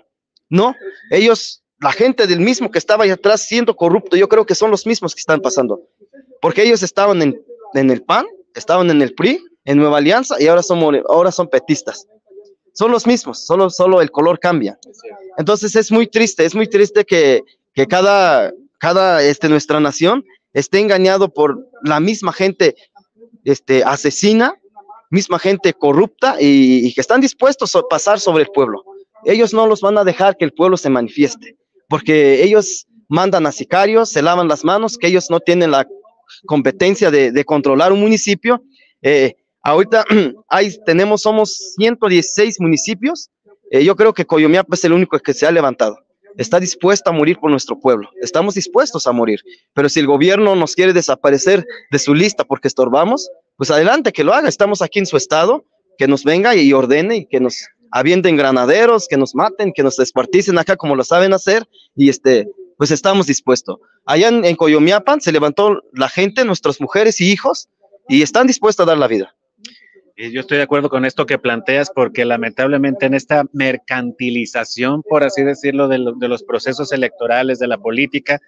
No, 0.49 0.75
ellos, 1.09 1.62
la 1.83 1.91
gente 1.91 2.25
del 2.27 2.39
mismo 2.39 2.71
que 2.71 2.79
estaba 2.79 3.03
ahí 3.03 3.11
atrás 3.11 3.41
siendo 3.41 3.75
corrupto, 3.75 4.15
yo 4.15 4.27
creo 4.29 4.45
que 4.45 4.55
son 4.55 4.71
los 4.71 4.87
mismos 4.87 5.13
que 5.13 5.19
están 5.19 5.41
pasando. 5.41 5.81
Porque 6.41 6.63
ellos 6.63 6.81
estaban 6.81 7.21
en, 7.21 7.41
en 7.73 7.91
el 7.91 8.01
PAN, 8.03 8.25
estaban 8.55 8.89
en 8.89 9.01
el 9.01 9.13
PRI, 9.13 9.43
en 9.65 9.77
Nueva 9.77 9.97
Alianza 9.97 10.41
y 10.41 10.47
ahora 10.47 10.63
son, 10.63 10.79
ahora 11.07 11.31
son 11.31 11.47
petistas 11.47 12.07
son 12.73 12.91
los 12.91 13.07
mismos, 13.07 13.45
solo, 13.45 13.69
solo 13.69 14.01
el 14.01 14.11
color 14.11 14.39
cambia. 14.39 14.77
Entonces 15.37 15.75
es 15.75 15.91
muy 15.91 16.07
triste, 16.07 16.43
es 16.43 16.55
muy 16.55 16.67
triste 16.67 17.05
que, 17.05 17.43
que 17.73 17.87
cada, 17.87 18.51
cada, 18.79 19.23
este, 19.23 19.47
nuestra 19.47 19.79
nación 19.79 20.25
esté 20.53 20.79
engañado 20.79 21.29
por 21.29 21.69
la 21.83 21.99
misma 21.99 22.33
gente, 22.33 22.75
este, 23.43 23.83
asesina, 23.83 24.55
misma 25.09 25.37
gente 25.37 25.73
corrupta 25.73 26.37
y, 26.39 26.87
y 26.87 26.93
que 26.93 27.01
están 27.01 27.21
dispuestos 27.21 27.75
a 27.75 27.83
pasar 27.83 28.19
sobre 28.19 28.43
el 28.43 28.49
pueblo. 28.49 28.83
Ellos 29.25 29.53
no 29.53 29.67
los 29.67 29.81
van 29.81 29.97
a 29.97 30.03
dejar 30.03 30.35
que 30.35 30.45
el 30.45 30.53
pueblo 30.53 30.75
se 30.75 30.89
manifieste, 30.89 31.55
porque 31.93 32.43
ellos 32.43 32.87
mandan 33.07 33.45
a 33.45 33.51
sicarios, 33.51 34.09
se 34.09 34.23
lavan 34.23 34.47
las 34.47 34.63
manos, 34.63 34.97
que 34.97 35.05
ellos 35.05 35.29
no 35.29 35.39
tienen 35.39 35.69
la 35.69 35.87
competencia 36.47 37.11
de, 37.11 37.45
controlar 37.45 37.93
un 37.93 37.99
municipio. 37.99 38.63
Eh, 39.03 39.35
Ahorita 39.61 40.03
hay, 40.49 40.75
tenemos, 40.87 41.21
somos 41.21 41.75
116 41.75 42.59
municipios. 42.61 43.29
Eh, 43.69 43.83
yo 43.83 43.95
creo 43.95 44.11
que 44.11 44.25
Coyomiapa 44.25 44.73
es 44.73 44.83
el 44.85 44.93
único 44.93 45.19
que 45.19 45.35
se 45.35 45.45
ha 45.45 45.51
levantado. 45.51 45.99
Está 46.35 46.59
dispuesto 46.59 47.11
a 47.11 47.13
morir 47.13 47.37
por 47.37 47.51
nuestro 47.51 47.79
pueblo. 47.79 48.09
Estamos 48.19 48.55
dispuestos 48.55 49.05
a 49.05 49.11
morir. 49.11 49.41
Pero 49.75 49.87
si 49.87 49.99
el 49.99 50.07
gobierno 50.07 50.55
nos 50.55 50.73
quiere 50.73 50.93
desaparecer 50.93 51.63
de 51.91 51.99
su 51.99 52.15
lista 52.15 52.43
porque 52.43 52.69
estorbamos, 52.69 53.29
pues 53.55 53.69
adelante 53.69 54.11
que 54.11 54.23
lo 54.23 54.33
haga. 54.33 54.49
Estamos 54.49 54.81
aquí 54.81 54.97
en 54.97 55.05
su 55.05 55.15
estado, 55.15 55.63
que 55.99 56.07
nos 56.07 56.23
venga 56.23 56.55
y 56.55 56.73
ordene 56.73 57.17
y 57.17 57.25
que 57.27 57.39
nos 57.39 57.67
avienten 57.93 58.35
granaderos, 58.35 59.07
que 59.07 59.17
nos 59.17 59.35
maten, 59.35 59.71
que 59.71 59.83
nos 59.83 59.97
desparticen 59.97 60.57
acá 60.57 60.75
como 60.75 60.95
lo 60.95 61.03
saben 61.03 61.31
hacer 61.31 61.67
y 61.95 62.09
este, 62.09 62.47
pues 62.75 62.89
estamos 62.89 63.27
dispuestos. 63.27 63.77
Allá 64.05 64.29
en, 64.29 64.43
en 64.43 64.55
Coyomiapan 64.55 65.21
se 65.21 65.31
levantó 65.31 65.79
la 65.93 66.09
gente, 66.09 66.43
nuestras 66.43 66.81
mujeres 66.81 67.21
y 67.21 67.31
hijos, 67.31 67.69
y 68.09 68.23
están 68.23 68.47
dispuestos 68.47 68.83
a 68.83 68.89
dar 68.89 68.97
la 68.97 69.07
vida. 69.07 69.35
Y 70.15 70.31
yo 70.31 70.41
estoy 70.41 70.57
de 70.57 70.63
acuerdo 70.63 70.89
con 70.89 71.05
esto 71.05 71.27
que 71.27 71.37
planteas, 71.37 71.91
porque 71.93 72.25
lamentablemente 72.25 73.05
en 73.05 73.13
esta 73.13 73.45
mercantilización, 73.53 75.03
por 75.03 75.23
así 75.23 75.43
decirlo, 75.43 75.87
de, 75.87 76.13
de, 76.17 76.27
los 76.27 76.43
procesos 76.43 76.91
electorales, 76.91 77.59
de 77.59 77.67
la 77.67 77.77
política, 77.77 78.39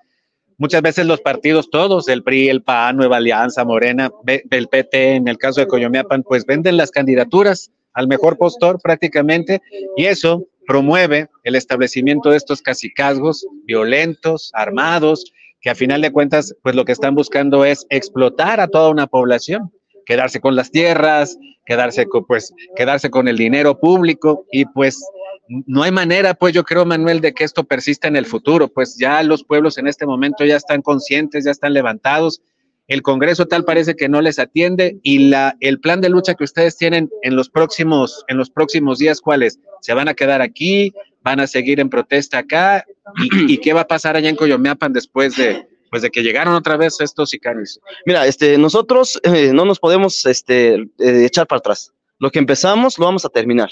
muchas 0.58 0.82
veces 0.82 1.06
los 1.06 1.22
partidos 1.22 1.70
todos, 1.70 2.08
el 2.08 2.24
PRI, 2.24 2.50
el 2.50 2.64
PAN, 2.64 2.98
Nueva 2.98 3.18
Alianza, 3.18 3.64
Morena, 3.64 4.10
el 4.26 4.68
PT, 4.68 5.16
en 5.16 5.28
el 5.28 5.38
caso 5.38 5.62
de 5.62 5.68
Coyomiapan, 5.68 6.24
pues 6.24 6.46
venden 6.46 6.78
las 6.78 6.90
candidaturas 6.90 7.72
al 7.96 8.08
mejor 8.08 8.38
postor 8.38 8.80
prácticamente, 8.82 9.62
y 9.98 10.06
eso 10.06 10.46
promueve 10.68 11.28
el 11.44 11.56
establecimiento 11.56 12.30
de 12.30 12.38
estos 12.38 12.62
casicazgos 12.62 13.46
violentos, 13.64 14.52
armados, 14.54 15.32
que 15.62 15.70
a 15.72 15.76
final 15.76 16.02
de 16.02 16.12
cuentas, 16.12 16.56
pues 16.62 16.76
lo 16.76 16.86
que 16.86 16.92
están 16.92 17.16
buscando 17.16 17.66
es 17.66 17.88
explotar 17.90 18.60
a 18.60 18.68
toda 18.68 18.90
una 18.90 19.08
población 19.08 19.72
quedarse 20.06 20.40
con 20.40 20.56
las 20.56 20.72
tierras, 20.72 21.38
quedarse 21.66 22.06
con, 22.06 22.26
pues, 22.26 22.54
quedarse 22.76 23.10
con 23.10 23.28
el 23.28 23.38
dinero 23.38 23.80
público 23.80 24.46
y 24.52 24.66
pues 24.66 25.04
no 25.48 25.84
hay 25.84 25.92
manera, 25.92 26.34
pues 26.34 26.54
yo 26.54 26.64
creo, 26.64 26.86
Manuel, 26.86 27.22
de 27.22 27.34
que 27.34 27.44
esto 27.44 27.64
persista 27.64 28.08
en 28.08 28.16
el 28.16 28.26
futuro, 28.26 28.68
pues 28.68 28.98
ya 28.98 29.22
los 29.24 29.44
pueblos 29.44 29.78
en 29.78 29.88
este 29.88 30.06
momento 30.06 30.46
ya 30.46 30.56
están 30.56 30.82
conscientes, 30.82 31.46
ya 31.46 31.52
están 31.52 31.74
levantados, 31.74 32.42
el 32.88 33.02
Congreso 33.02 33.48
tal 33.48 33.66
parece 33.66 33.96
que 33.96 34.10
no 34.10 34.22
les 34.22 34.40
atiende 34.40 35.00
y 35.02 35.30
la, 35.30 35.56
el 35.60 35.80
plan 35.80 36.02
de 36.02 36.10
lucha 36.10 36.36
que 36.36 36.44
ustedes 36.44 36.78
tienen 36.78 37.10
en 37.24 37.36
los 37.36 37.50
próximos, 37.50 38.24
en 38.28 38.38
los 38.38 38.50
próximos 38.50 39.00
días, 39.00 39.22
¿cuáles? 39.22 39.60
¿Se 39.82 39.94
van 39.94 40.08
a 40.08 40.14
quedar 40.14 40.42
aquí? 40.42 40.94
¿Van 41.22 41.40
a 41.40 41.48
seguir 41.48 41.80
en 41.80 41.90
protesta 41.90 42.40
acá? 42.40 42.86
¿Y, 43.24 43.54
y 43.54 43.58
qué 43.58 43.74
va 43.74 43.82
a 43.82 43.88
pasar 43.88 44.16
allá 44.16 44.30
en 44.30 44.36
Coyomeapan 44.36 44.94
después 44.94 45.36
de, 45.36 45.68
pues 45.96 46.02
de 46.02 46.12
que 46.12 46.24
llegaron 46.24 46.54
otra 46.54 46.78
vez 46.78 47.00
estos 47.00 47.30
sicarios. 47.30 47.80
Mira, 48.06 48.28
este, 48.28 48.58
nosotros 48.58 49.18
eh, 49.24 49.52
no 49.54 49.64
nos 49.64 49.80
podemos 49.80 50.26
este, 50.26 50.76
eh, 50.76 51.26
echar 51.26 51.48
para 51.48 51.60
atrás. 51.60 51.94
Lo 52.20 52.32
que 52.32 52.40
empezamos 52.40 53.00
lo 53.00 53.06
vamos 53.06 53.24
a 53.24 53.30
terminar. 53.30 53.70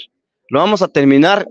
Lo 0.48 0.60
vamos 0.60 0.82
a 0.82 0.88
terminar 0.88 1.46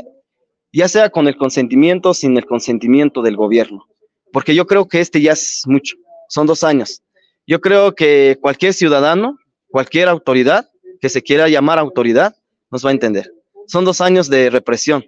ya 0.71 0.87
sea 0.87 1.11
con 1.11 1.27
el 1.27 1.37
consentimiento 1.37 2.09
o 2.09 2.13
sin 2.15 2.35
el 2.37 2.45
consentimiento 2.47 3.21
del 3.21 3.35
gobierno. 3.35 3.85
Porque 4.31 4.55
yo 4.55 4.65
creo 4.65 4.87
que 4.87 4.99
este 4.99 5.21
ya 5.21 5.33
es 5.33 5.61
mucho. 5.67 5.95
Son 6.27 6.47
dos 6.47 6.63
años. 6.63 7.03
Yo 7.45 7.61
creo 7.61 7.95
que 7.95 8.37
cualquier 8.41 8.73
ciudadano, 8.73 9.37
cualquier 9.69 10.09
autoridad 10.09 10.69
que 11.01 11.09
se 11.09 11.21
quiera 11.21 11.49
llamar 11.49 11.79
autoridad, 11.79 12.35
nos 12.71 12.85
va 12.85 12.89
a 12.89 12.93
entender. 12.93 13.31
Son 13.67 13.85
dos 13.85 14.01
años 14.01 14.29
de 14.29 14.49
represión. 14.49 15.05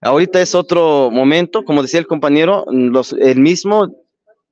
Ahorita 0.00 0.40
es 0.40 0.54
otro 0.54 1.10
momento, 1.10 1.64
como 1.64 1.82
decía 1.82 2.00
el 2.00 2.06
compañero, 2.06 2.64
los, 2.70 3.12
el 3.12 3.40
mismo 3.40 4.00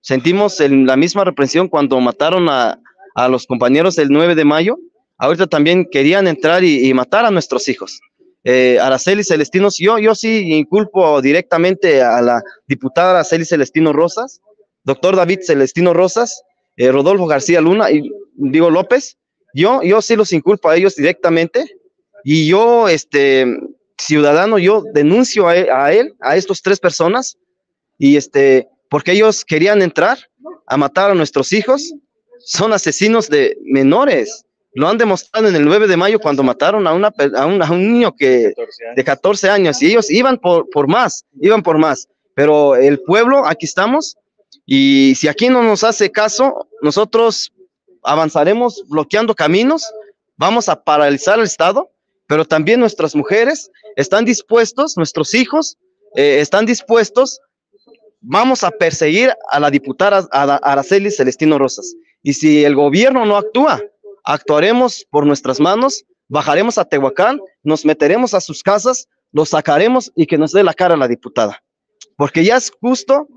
Sentimos 0.01 0.61
el, 0.61 0.87
la 0.87 0.97
misma 0.97 1.25
represión 1.25 1.69
cuando 1.69 2.01
mataron 2.01 2.49
a, 2.49 2.81
los 3.29 3.47
compañeros 3.47 3.99
el 3.99 4.09
9 4.11 4.37
de 4.37 4.45
mayo. 4.45 4.79
Ahorita 5.19 5.49
también 5.49 5.89
querían 5.91 6.29
entrar 6.29 6.63
y, 6.63 6.95
matar 6.95 7.25
a 7.25 7.31
nuestros 7.33 7.69
hijos. 7.69 8.01
Eh, 8.45 8.79
Araceli 8.81 9.25
Celestino, 9.25 9.69
yo, 9.77 9.99
yo 9.99 10.15
sí 10.15 10.53
inculpo 10.55 11.21
directamente 11.21 12.01
a 12.01 12.23
la 12.23 12.43
diputada 12.69 13.11
Araceli 13.11 13.45
Celestino 13.45 13.93
Rosas, 13.93 14.41
doctor 14.85 15.17
David 15.17 15.41
Celestino 15.45 15.93
Rosas, 15.93 16.43
eh, 16.79 16.93
Rodolfo 16.93 17.27
García 17.27 17.61
Luna 17.61 17.91
y 17.91 18.11
digo 18.37 18.71
López. 18.71 19.19
Yo, 19.53 19.83
yo 19.83 20.01
sí 20.01 20.15
los 20.17 20.33
inculpo 20.33 20.71
a 20.71 20.77
ellos 20.77 20.95
directamente 20.95 21.77
y 22.25 22.47
yo, 22.47 22.89
este, 22.89 23.47
ciudadano, 23.99 24.59
yo 24.59 24.85
denuncio 24.95 25.49
a 25.49 25.57
él, 25.57 25.69
a, 25.71 25.93
él, 25.93 26.15
a 26.21 26.37
estos 26.37 26.63
tres 26.63 26.79
personas 26.79 27.37
y 27.99 28.17
este, 28.17 28.69
porque 28.89 29.13
ellos 29.13 29.45
querían 29.45 29.83
entrar 29.83 30.19
a 30.67 30.77
matar 30.77 31.11
a 31.11 31.15
nuestros 31.15 31.53
hijos. 31.53 31.93
Son 32.39 32.73
asesinos 32.73 33.29
de 33.29 33.59
menores. 33.63 34.45
Lo 34.75 34.89
han 34.89 34.99
demostrado 34.99 35.49
en 35.49 35.57
el 35.57 35.65
9 35.65 35.89
de 35.89 35.97
mayo 35.97 36.21
cuando 36.21 36.45
mataron 36.45 36.87
a, 36.87 36.93
una, 36.93 37.13
a, 37.37 37.47
un, 37.47 37.61
a 37.61 37.71
un 37.71 37.93
niño 37.93 38.15
que, 38.15 38.53
de 38.95 39.05
14 39.05 39.51
años 39.51 39.83
y 39.83 39.87
ellos 39.87 40.11
iban 40.11 40.39
por, 40.39 40.71
por 40.71 40.87
más, 40.87 41.25
iban 41.41 41.63
por 41.63 41.79
más. 41.79 42.07
Pero 42.35 42.77
el 42.77 43.01
pueblo, 43.01 43.45
aquí 43.45 43.67
estamos, 43.67 44.17
y 44.67 45.15
si 45.17 45.29
aquí 45.29 45.49
no 45.49 45.63
nos 45.63 45.85
hace 45.85 46.11
caso, 46.11 46.69
nosotros 46.83 47.53
avanzaremos 48.03 48.83
bloqueando 48.89 49.35
caminos, 49.35 49.85
vamos 50.37 50.69
a 50.69 50.83
paralizar 50.83 51.39
el 51.39 51.45
Estado, 51.45 51.91
pero 52.27 52.45
también 52.45 52.81
nuestras 52.81 53.15
mujeres 53.15 53.71
están 53.97 54.25
dispuestos, 54.25 54.97
nuestros 54.97 55.35
hijos 55.35 55.77
eh, 56.15 56.41
están 56.41 56.67
dispuestos 56.67 57.41
vamos 58.21 58.65
a 58.65 58.71
perseguir 58.71 59.33
a 59.51 59.61
la 59.61 59.71
diputada 59.71 60.29
Araceli 60.33 61.11
Celestino 61.11 61.59
Rosas. 61.59 61.95
Y 62.23 62.35
si 62.35 62.65
el 62.65 62.75
gobierno 62.75 63.25
no 63.25 63.37
actúa, 63.37 63.81
actuaremos 64.25 65.07
por 65.11 65.27
nuestras 65.27 65.61
manos 65.61 66.05
bajaremos 66.29 66.77
a 66.77 66.85
Tehuacán, 66.85 67.41
nos 67.63 67.87
meteremos 67.87 68.35
a 68.35 68.41
sus 68.41 68.63
casas, 68.63 69.09
los 69.33 69.51
sacaremos 69.51 70.13
y 70.15 70.27
que 70.27 70.37
nos 70.37 70.53
dé 70.53 70.63
la 70.63 70.75
cara 70.75 70.97
la 70.97 71.09
diputada. 71.09 71.63
Porque 72.19 72.45
ya 72.45 72.57
es 72.57 72.73
justo 72.81 73.29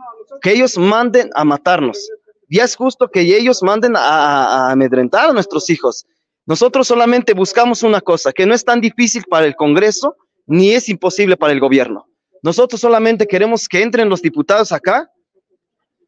que 0.41 0.53
ellos 0.53 0.75
manden 0.75 1.29
a 1.35 1.45
matarnos. 1.45 2.09
Ya 2.49 2.63
es 2.63 2.75
justo 2.75 3.09
que 3.09 3.21
ellos 3.21 3.61
manden 3.61 3.95
a, 3.95 3.99
a 4.01 4.71
amedrentar 4.71 5.29
a 5.29 5.33
nuestros 5.33 5.69
hijos. 5.69 6.07
Nosotros 6.47 6.87
solamente 6.87 7.33
buscamos 7.33 7.83
una 7.83 8.01
cosa, 8.01 8.33
que 8.33 8.47
no 8.47 8.55
es 8.55 8.65
tan 8.65 8.81
difícil 8.81 9.23
para 9.29 9.45
el 9.45 9.55
Congreso, 9.55 10.17
ni 10.47 10.71
es 10.71 10.89
imposible 10.89 11.37
para 11.37 11.53
el 11.53 11.59
gobierno. 11.59 12.07
Nosotros 12.41 12.81
solamente 12.81 13.27
queremos 13.27 13.67
que 13.67 13.83
entren 13.83 14.09
los 14.09 14.23
diputados 14.23 14.71
acá, 14.71 15.11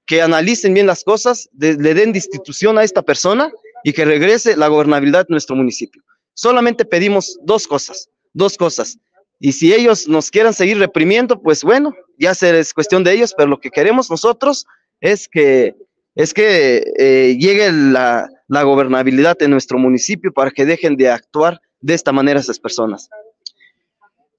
que 0.07 0.23
analicen 0.23 0.73
bien 0.73 0.87
las 0.87 1.03
cosas, 1.03 1.47
le 1.57 1.93
den 1.93 2.11
destitución 2.11 2.79
a 2.79 2.83
esta 2.83 3.03
persona 3.03 3.51
y 3.83 3.93
que 3.93 4.03
regrese 4.03 4.57
la 4.57 4.67
gobernabilidad 4.67 5.27
de 5.27 5.33
nuestro 5.33 5.55
municipio. 5.55 6.01
Solamente 6.33 6.85
pedimos 6.85 7.37
dos 7.43 7.67
cosas, 7.67 8.09
dos 8.33 8.57
cosas. 8.57 8.97
Y 9.39 9.51
si 9.51 9.73
ellos 9.73 10.07
nos 10.07 10.31
quieran 10.31 10.53
seguir 10.53 10.79
reprimiendo, 10.79 11.39
pues 11.39 11.63
bueno, 11.63 11.93
ya 12.17 12.31
es 12.31 12.73
cuestión 12.73 13.03
de 13.03 13.13
ellos, 13.13 13.33
pero 13.35 13.49
lo 13.49 13.59
que 13.59 13.69
queremos 13.69 14.09
nosotros 14.09 14.65
es 15.01 15.27
que, 15.27 15.75
es 16.15 16.33
que 16.33 16.83
eh, 16.97 17.37
llegue 17.39 17.71
la, 17.71 18.29
la 18.47 18.63
gobernabilidad 18.63 19.41
en 19.41 19.51
nuestro 19.51 19.77
municipio 19.77 20.31
para 20.31 20.51
que 20.51 20.65
dejen 20.65 20.95
de 20.95 21.09
actuar 21.09 21.59
de 21.81 21.93
esta 21.93 22.11
manera 22.11 22.39
esas 22.39 22.59
personas. 22.59 23.09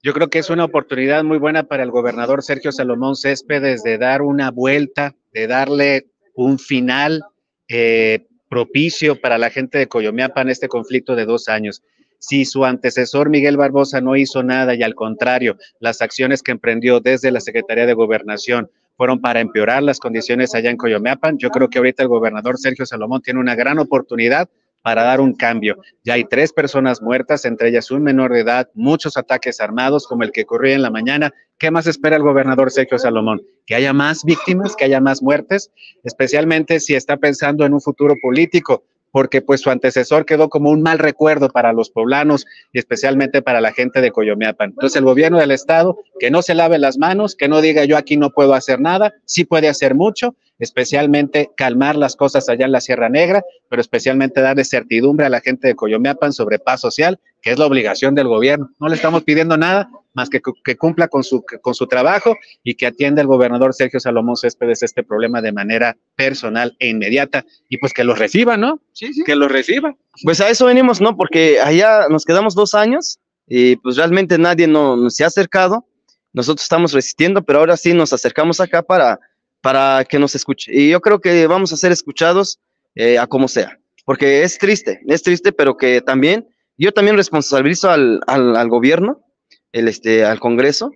Yo 0.01 0.13
creo 0.13 0.29
que 0.29 0.39
es 0.39 0.49
una 0.49 0.65
oportunidad 0.65 1.23
muy 1.23 1.39
buena 1.39 1.63
para 1.63 1.83
el 1.83 1.89
gobernador 1.89 2.43
Sergio 2.43 2.71
Salomón 2.71 3.15
Céspedes 3.15 3.81
de 3.81 3.97
dar 3.97 4.21
una 4.21 4.51
vuelta, 4.51 5.15
de 5.33 5.47
darle 5.47 6.05
un 6.35 6.59
final 6.59 7.23
eh, 7.67 8.27
propicio 8.47 9.19
para 9.19 9.37
la 9.37 9.49
gente 9.49 9.79
de 9.79 9.87
Coyomiapa 9.87 10.41
en 10.41 10.49
este 10.49 10.67
conflicto 10.67 11.15
de 11.15 11.25
dos 11.25 11.49
años. 11.49 11.81
Si 12.27 12.43
su 12.43 12.65
antecesor 12.65 13.29
Miguel 13.29 13.55
Barbosa 13.55 14.01
no 14.01 14.15
hizo 14.15 14.41
nada 14.41 14.73
y 14.73 14.81
al 14.81 14.95
contrario, 14.95 15.57
las 15.79 16.01
acciones 16.01 16.41
que 16.41 16.53
emprendió 16.53 16.99
desde 16.99 17.29
la 17.29 17.39
Secretaría 17.39 17.85
de 17.85 17.93
Gobernación 17.93 18.71
fueron 18.97 19.21
para 19.21 19.41
empeorar 19.41 19.83
las 19.83 19.99
condiciones 19.99 20.55
allá 20.55 20.71
en 20.71 20.77
Coyomeapan, 20.77 21.37
yo 21.37 21.51
creo 21.51 21.69
que 21.69 21.77
ahorita 21.77 22.01
el 22.01 22.09
gobernador 22.09 22.57
Sergio 22.57 22.87
Salomón 22.87 23.21
tiene 23.21 23.39
una 23.39 23.53
gran 23.53 23.77
oportunidad 23.77 24.49
para 24.81 25.03
dar 25.03 25.21
un 25.21 25.35
cambio. 25.35 25.77
Ya 26.03 26.15
hay 26.15 26.23
tres 26.23 26.51
personas 26.51 26.99
muertas, 26.99 27.45
entre 27.45 27.69
ellas 27.69 27.91
un 27.91 28.01
menor 28.01 28.33
de 28.33 28.39
edad, 28.39 28.71
muchos 28.73 29.17
ataques 29.17 29.61
armados 29.61 30.07
como 30.07 30.23
el 30.23 30.31
que 30.31 30.43
ocurrió 30.43 30.73
en 30.73 30.81
la 30.81 30.89
mañana. 30.89 31.31
¿Qué 31.59 31.69
más 31.69 31.85
espera 31.85 32.15
el 32.15 32.23
gobernador 32.23 32.71
Sergio 32.71 32.97
Salomón? 32.97 33.39
Que 33.67 33.75
haya 33.75 33.93
más 33.93 34.23
víctimas, 34.23 34.75
que 34.75 34.85
haya 34.85 34.99
más 34.99 35.21
muertes, 35.21 35.69
especialmente 36.03 36.79
si 36.79 36.95
está 36.95 37.17
pensando 37.17 37.67
en 37.67 37.73
un 37.75 37.81
futuro 37.81 38.15
político 38.19 38.83
porque 39.15 39.41
pues 39.41 39.61
su 39.61 39.69
antecesor 39.69 40.25
quedó 40.25 40.49
como 40.49 40.71
un 40.71 40.81
mal 40.81 40.99
recuerdo 40.99 41.47
para 41.47 41.71
los 41.71 41.89
poblanos 41.89 42.45
y 42.73 42.79
especialmente 42.79 43.41
para 43.41 43.61
la 43.61 43.71
gente 43.71 44.01
de 44.01 44.11
Coyomeapan. 44.11 44.71
Entonces 44.71 44.97
el 44.97 45.05
gobierno 45.05 45.39
del 45.39 45.51
estado 45.51 45.97
que 46.19 46.29
no 46.29 46.41
se 46.41 46.53
lave 46.53 46.79
las 46.79 46.97
manos, 46.97 47.37
que 47.37 47.47
no 47.47 47.61
diga 47.61 47.85
yo 47.85 47.95
aquí 47.95 48.17
no 48.17 48.31
puedo 48.31 48.53
hacer 48.53 48.81
nada, 48.81 49.13
sí 49.23 49.45
puede 49.45 49.69
hacer 49.69 49.95
mucho, 49.95 50.35
especialmente 50.59 51.49
calmar 51.55 51.95
las 51.95 52.17
cosas 52.17 52.49
allá 52.49 52.65
en 52.65 52.73
la 52.73 52.81
Sierra 52.81 53.07
Negra, 53.07 53.41
pero 53.69 53.81
especialmente 53.81 54.41
darle 54.41 54.65
certidumbre 54.65 55.25
a 55.25 55.29
la 55.29 55.39
gente 55.39 55.69
de 55.69 55.75
Coyomeapan 55.75 56.33
sobre 56.33 56.59
paz 56.59 56.81
social, 56.81 57.17
que 57.45 57.51
es 57.51 57.59
la 57.59 57.67
obligación 57.67 58.15
del 58.15 58.27
gobierno. 58.27 58.71
No 58.79 58.87
le 58.87 58.95
estamos 58.95 59.23
pidiendo 59.23 59.55
nada, 59.55 59.87
más 60.15 60.31
que, 60.31 60.41
que 60.63 60.75
cumpla 60.77 61.07
con 61.07 61.23
su, 61.23 61.45
con 61.61 61.75
su 61.75 61.85
trabajo 61.85 62.35
y 62.63 62.73
que 62.73 62.87
atienda 62.87 63.21
el 63.21 63.27
gobernador 63.27 63.71
Sergio 63.75 63.99
Salomón 63.99 64.35
Céspedes 64.35 64.81
este 64.81 65.03
problema 65.03 65.43
de 65.43 65.51
manera 65.51 65.95
personal 66.15 66.75
e 66.79 66.89
inmediata 66.89 67.45
y 67.69 67.77
pues 67.77 67.93
que 67.93 68.03
lo 68.03 68.15
reciba, 68.15 68.57
¿no? 68.57 68.81
Sí, 68.93 69.13
sí. 69.13 69.23
Que 69.23 69.35
lo 69.35 69.47
reciba. 69.47 69.95
Pues 70.23 70.41
a 70.41 70.49
eso 70.49 70.65
venimos, 70.65 71.01
¿no? 71.01 71.15
Porque 71.15 71.59
allá 71.59 72.07
nos 72.09 72.25
quedamos 72.25 72.55
dos 72.55 72.73
años 72.73 73.19
y 73.45 73.75
pues 73.75 73.95
realmente 73.95 74.39
nadie 74.39 74.65
no, 74.65 74.95
nos 74.95 75.13
se 75.13 75.23
ha 75.23 75.27
acercado. 75.27 75.85
Nosotros 76.33 76.63
estamos 76.63 76.93
resistiendo, 76.93 77.43
pero 77.43 77.59
ahora 77.59 77.77
sí 77.77 77.93
nos 77.93 78.11
acercamos 78.11 78.59
acá 78.59 78.81
para, 78.81 79.19
para 79.61 80.03
que 80.03 80.17
nos 80.17 80.33
escuche. 80.33 80.71
Y 80.73 80.89
yo 80.89 80.99
creo 80.99 81.21
que 81.21 81.45
vamos 81.45 81.71
a 81.71 81.77
ser 81.77 81.91
escuchados 81.91 82.59
eh, 82.95 83.19
a 83.19 83.27
como 83.27 83.47
sea, 83.47 83.77
porque 84.03 84.41
es 84.41 84.57
triste, 84.57 84.99
es 85.05 85.21
triste, 85.21 85.51
pero 85.51 85.77
que 85.77 86.01
también 86.01 86.47
yo 86.77 86.91
también 86.91 87.17
responsabilizo 87.17 87.89
al, 87.89 88.21
al, 88.27 88.69
gobierno 88.69 89.23
el, 89.71 89.87
este, 89.87 90.25
al 90.25 90.39
Congreso, 90.39 90.91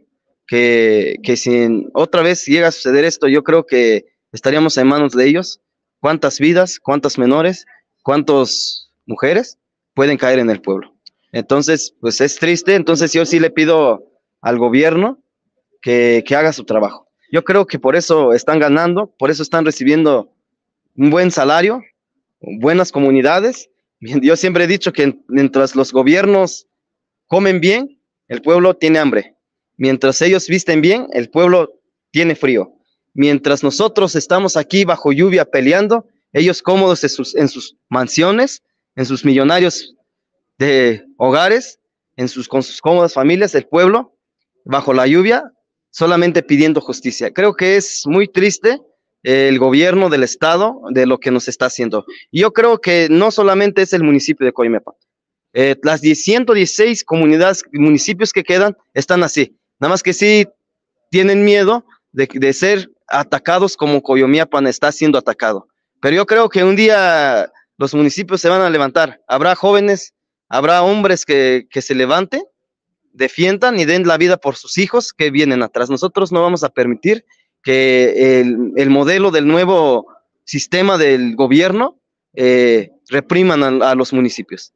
que, 0.48 1.18
que 1.24 1.38
si 1.38 1.88
otra 1.94 2.22
vez 2.22 2.46
llega 2.46 2.68
a 2.68 2.72
suceder 2.72 3.06
esto, 3.06 3.28
yo 3.28 3.44
creo 3.44 3.66
que 3.66 4.06
estaríamos 4.32 4.78
en 4.78 4.88
manos 4.88 5.14
de 5.14 5.28
ellos. 5.28 5.62
¿Cuántas 6.00 6.40
vidas, 6.40 6.80
cuántas 6.80 7.18
menores, 7.18 7.66
cuántas 8.04 8.90
mujeres 9.06 9.58
pueden 9.94 10.18
caer 10.18 10.40
en 10.40 10.50
el 10.50 10.62
pueblo? 10.62 10.96
Entonces, 11.32 11.94
pues 12.00 12.22
es 12.22 12.38
triste. 12.38 12.76
Entonces 12.76 13.14
yo 13.14 13.26
sí 13.26 13.40
le 13.40 13.52
pido 13.52 14.04
al 14.42 14.58
gobierno 14.58 15.20
que, 15.82 16.24
que 16.26 16.36
haga 16.36 16.54
su 16.54 16.64
trabajo. 16.64 17.10
Yo 17.32 17.44
creo 17.44 17.68
que 17.68 17.80
por 17.80 17.96
eso 17.96 18.34
están 18.34 18.60
ganando, 18.60 19.14
por 19.18 19.30
eso 19.30 19.44
están 19.44 19.66
recibiendo 19.66 20.34
un 20.96 21.10
buen 21.12 21.32
salario, 21.32 21.82
buenas 22.42 22.92
comunidades. 22.92 23.70
Yo 24.22 24.36
siempre 24.36 24.64
he 24.64 24.68
dicho 24.68 24.94
que 24.94 25.20
mientras 25.28 25.76
los 25.76 25.92
gobiernos 25.92 26.68
comen 27.28 27.60
bien, 27.60 28.02
el 28.28 28.42
pueblo 28.42 28.76
tiene 28.76 29.00
hambre. 29.00 29.36
Mientras 29.78 30.22
ellos 30.22 30.48
visten 30.48 30.82
bien, 30.82 31.08
el 31.14 31.30
pueblo 31.30 31.82
tiene 32.12 32.36
frío. 32.36 32.74
Mientras 33.14 33.64
nosotros 33.64 34.16
estamos 34.16 34.58
aquí 34.58 34.86
bajo 34.86 35.12
lluvia 35.12 35.46
peleando, 35.46 36.08
ellos 36.32 36.62
cómodos 36.62 37.04
en 37.36 37.48
sus, 37.48 37.76
mansiones, 37.90 38.62
en 38.96 39.06
sus 39.06 39.26
millonarios 39.26 39.96
de 40.58 41.06
hogares, 41.18 41.80
en 42.18 42.28
sus, 42.28 42.48
con 42.48 42.62
sus 42.62 42.82
cómodas 42.82 43.14
familias, 43.14 43.56
el 43.56 43.66
pueblo, 43.66 44.16
bajo 44.66 44.94
la 44.94 45.08
lluvia, 45.08 45.52
solamente 45.90 46.44
pidiendo 46.44 46.82
justicia. 46.82 47.32
Creo 47.32 47.56
que 47.56 47.78
es 47.78 48.04
muy 48.06 48.28
triste 48.28 48.80
el 49.24 49.60
gobierno 49.60 50.10
del 50.10 50.24
estado 50.24 50.82
de 50.92 51.06
lo 51.06 51.20
que 51.20 51.32
nos 51.32 51.48
está 51.48 51.66
haciendo. 51.66 52.06
Yo 52.32 52.54
creo 52.54 52.80
que 52.80 53.08
no 53.10 53.32
solamente 53.32 53.82
es 53.82 53.94
el 53.94 54.04
municipio 54.04 54.46
de 54.46 54.54
Coimepa, 54.54 54.94
eh, 55.54 55.76
las 55.84 56.02
116 56.02 57.04
comunidades, 57.04 57.64
municipios 57.74 58.32
que 58.32 58.44
quedan 58.44 58.78
están 58.94 59.24
así. 59.24 59.56
Nada 59.80 59.92
más 59.92 60.04
que 60.04 60.14
sí 60.14 60.48
tienen 61.10 61.44
miedo 61.44 61.86
de, 62.12 62.30
de 62.32 62.54
ser 62.54 62.90
atacados 63.08 63.76
como 63.76 64.04
Coyomiapan 64.04 64.68
está 64.68 64.92
siendo 64.92 65.18
atacado. 65.18 65.68
Pero 66.02 66.16
yo 66.16 66.26
creo 66.26 66.50
que 66.50 66.64
un 66.64 66.76
día 66.76 67.52
los 67.78 67.94
municipios 67.94 68.42
se 68.42 68.50
van 68.50 68.62
a 68.62 68.70
levantar. 68.70 69.22
Habrá 69.28 69.56
jóvenes, 69.56 70.14
habrá 70.48 70.84
hombres 70.84 71.26
que, 71.26 71.68
que 71.70 71.82
se 71.82 71.96
levanten, 71.96 72.44
defiendan 73.12 73.80
y 73.80 73.86
den 73.86 74.08
la 74.08 74.18
vida 74.18 74.38
por 74.38 74.56
sus 74.56 74.78
hijos 74.78 75.14
que 75.14 75.32
vienen 75.32 75.64
atrás. 75.64 75.90
Nosotros 75.90 76.32
no 76.32 76.42
vamos 76.42 76.64
a 76.64 76.70
permitir 76.70 77.26
que 77.64 78.40
el, 78.42 78.74
el 78.76 78.90
modelo 78.90 79.32
del 79.32 79.48
nuevo 79.48 80.08
sistema 80.44 80.98
del 80.98 81.36
gobierno 81.36 82.00
eh, 82.34 82.92
repriman 83.10 83.84
a, 83.84 83.96
los 83.96 84.14
municipios. 84.14 84.74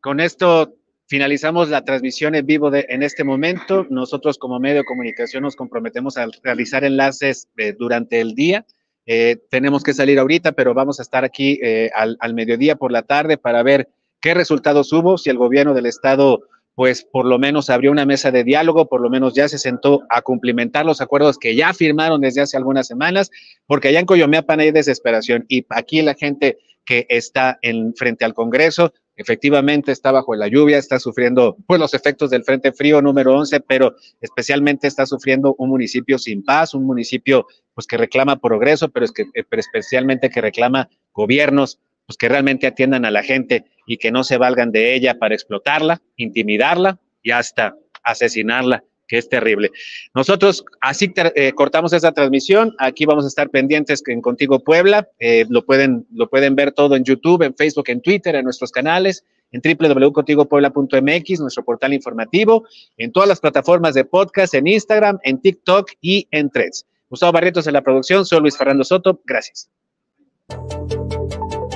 Con 0.00 0.18
esto 0.18 0.74
finalizamos 1.06 1.68
la 1.68 1.84
transmisión 1.84 2.34
en 2.34 2.46
vivo 2.46 2.70
de, 2.70 2.86
en 2.88 3.02
este 3.02 3.24
momento. 3.24 3.86
Nosotros 3.90 4.38
como 4.38 4.58
medio 4.60 4.78
de 4.78 4.84
comunicación 4.84 5.42
nos 5.42 5.56
comprometemos 5.56 6.16
a 6.16 6.26
realizar 6.42 6.84
enlaces 6.84 7.48
eh, 7.56 7.74
durante 7.78 8.20
el 8.20 8.34
día. 8.34 8.66
Eh, 9.06 9.36
tenemos 9.50 9.82
que 9.82 9.94
salir 9.94 10.18
ahorita, 10.18 10.52
pero 10.52 10.74
vamos 10.74 11.00
a 11.00 11.02
estar 11.02 11.24
aquí 11.24 11.60
al, 11.94 12.16
al, 12.20 12.34
mediodía 12.34 12.76
por 12.76 12.92
la 12.92 13.02
tarde 13.02 13.36
para 13.36 13.62
ver 13.62 13.88
qué 14.20 14.34
resultados 14.34 14.92
hubo, 14.92 15.18
si 15.18 15.30
el 15.30 15.38
gobierno 15.38 15.74
del 15.74 15.86
estado, 15.86 16.42
pues 16.74 17.04
por 17.04 17.26
lo 17.26 17.38
menos 17.38 17.70
abrió 17.70 17.90
una 17.90 18.06
mesa 18.06 18.30
de 18.30 18.44
diálogo, 18.44 18.88
por 18.88 19.00
lo 19.00 19.10
menos 19.10 19.34
ya 19.34 19.48
se 19.48 19.58
sentó 19.58 20.02
a 20.08 20.22
cumplimentar 20.22 20.86
los 20.86 21.00
acuerdos 21.00 21.38
que 21.38 21.54
ya 21.54 21.74
firmaron 21.74 22.20
desde 22.20 22.40
hace 22.40 22.56
algunas 22.56 22.86
semanas, 22.86 23.30
porque 23.66 23.88
allá 23.88 24.00
en 24.00 24.06
Coyomeapan 24.06 24.60
hay 24.60 24.70
desesperación 24.70 25.44
y 25.48 25.66
aquí 25.70 26.02
la 26.02 26.14
gente 26.14 26.58
que 26.84 27.06
está 27.08 27.58
en 27.62 27.94
frente 27.94 28.24
al 28.24 28.34
Congreso 28.34 28.92
efectivamente 29.20 29.92
está 29.92 30.12
bajo 30.12 30.34
la 30.34 30.48
lluvia, 30.48 30.78
está 30.78 30.98
sufriendo 30.98 31.58
pues 31.66 31.78
los 31.78 31.92
efectos 31.92 32.30
del 32.30 32.42
Frente 32.42 32.72
Frío 32.72 33.02
número 33.02 33.36
11, 33.36 33.60
pero 33.60 33.94
especialmente 34.20 34.86
está 34.86 35.04
sufriendo 35.04 35.54
un 35.58 35.68
municipio 35.68 36.18
sin 36.18 36.42
paz, 36.42 36.72
un 36.72 36.86
municipio 36.86 37.46
pues 37.74 37.86
que 37.86 37.98
reclama 37.98 38.40
progreso, 38.40 38.88
pero 38.88 39.04
es 39.04 39.12
que 39.12 39.22
eh, 39.34 39.44
pero 39.48 39.60
especialmente 39.60 40.30
que 40.30 40.40
reclama 40.40 40.88
gobiernos 41.12 41.78
pues 42.06 42.16
que 42.16 42.30
realmente 42.30 42.66
atiendan 42.66 43.04
a 43.04 43.10
la 43.10 43.22
gente 43.22 43.66
y 43.86 43.96
que 43.96 44.10
no 44.10 44.24
se 44.24 44.36
valgan 44.36 44.72
de 44.72 44.94
ella 44.94 45.18
para 45.18 45.34
explotarla, 45.34 46.00
intimidarla 46.16 46.98
y 47.22 47.30
hasta 47.30 47.76
asesinarla 48.02 48.84
que 49.10 49.18
es 49.18 49.28
terrible. 49.28 49.72
Nosotros 50.14 50.64
así 50.80 51.12
eh, 51.16 51.52
cortamos 51.52 51.92
esa 51.92 52.12
transmisión. 52.12 52.72
Aquí 52.78 53.06
vamos 53.06 53.24
a 53.24 53.28
estar 53.28 53.50
pendientes 53.50 54.04
en 54.06 54.20
Contigo 54.22 54.62
Puebla. 54.62 55.08
Eh, 55.18 55.46
lo, 55.48 55.66
pueden, 55.66 56.06
lo 56.12 56.30
pueden 56.30 56.54
ver 56.54 56.70
todo 56.70 56.94
en 56.94 57.02
YouTube, 57.02 57.42
en 57.42 57.56
Facebook, 57.56 57.86
en 57.88 58.00
Twitter, 58.02 58.36
en 58.36 58.44
nuestros 58.44 58.70
canales, 58.70 59.24
en 59.50 59.60
www.contigopuebla.mx, 59.62 61.40
nuestro 61.40 61.64
portal 61.64 61.92
informativo, 61.92 62.68
en 62.96 63.10
todas 63.10 63.28
las 63.28 63.40
plataformas 63.40 63.94
de 63.94 64.04
podcast, 64.04 64.54
en 64.54 64.68
Instagram, 64.68 65.18
en 65.24 65.40
TikTok 65.40 65.90
y 66.00 66.28
en 66.30 66.48
Threads. 66.48 66.86
Gustavo 67.08 67.32
Barrientos 67.32 67.66
en 67.66 67.72
la 67.72 67.82
producción, 67.82 68.24
soy 68.24 68.38
Luis 68.40 68.56
Fernando 68.56 68.84
Soto. 68.84 69.20
Gracias. 69.26 69.68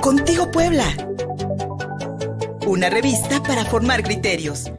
Contigo 0.01 0.49
Puebla 0.51 0.85
Una 2.67 2.89
revista 2.89 3.43
para 3.43 3.63
formar 3.63 4.01
criterios. 4.01 4.71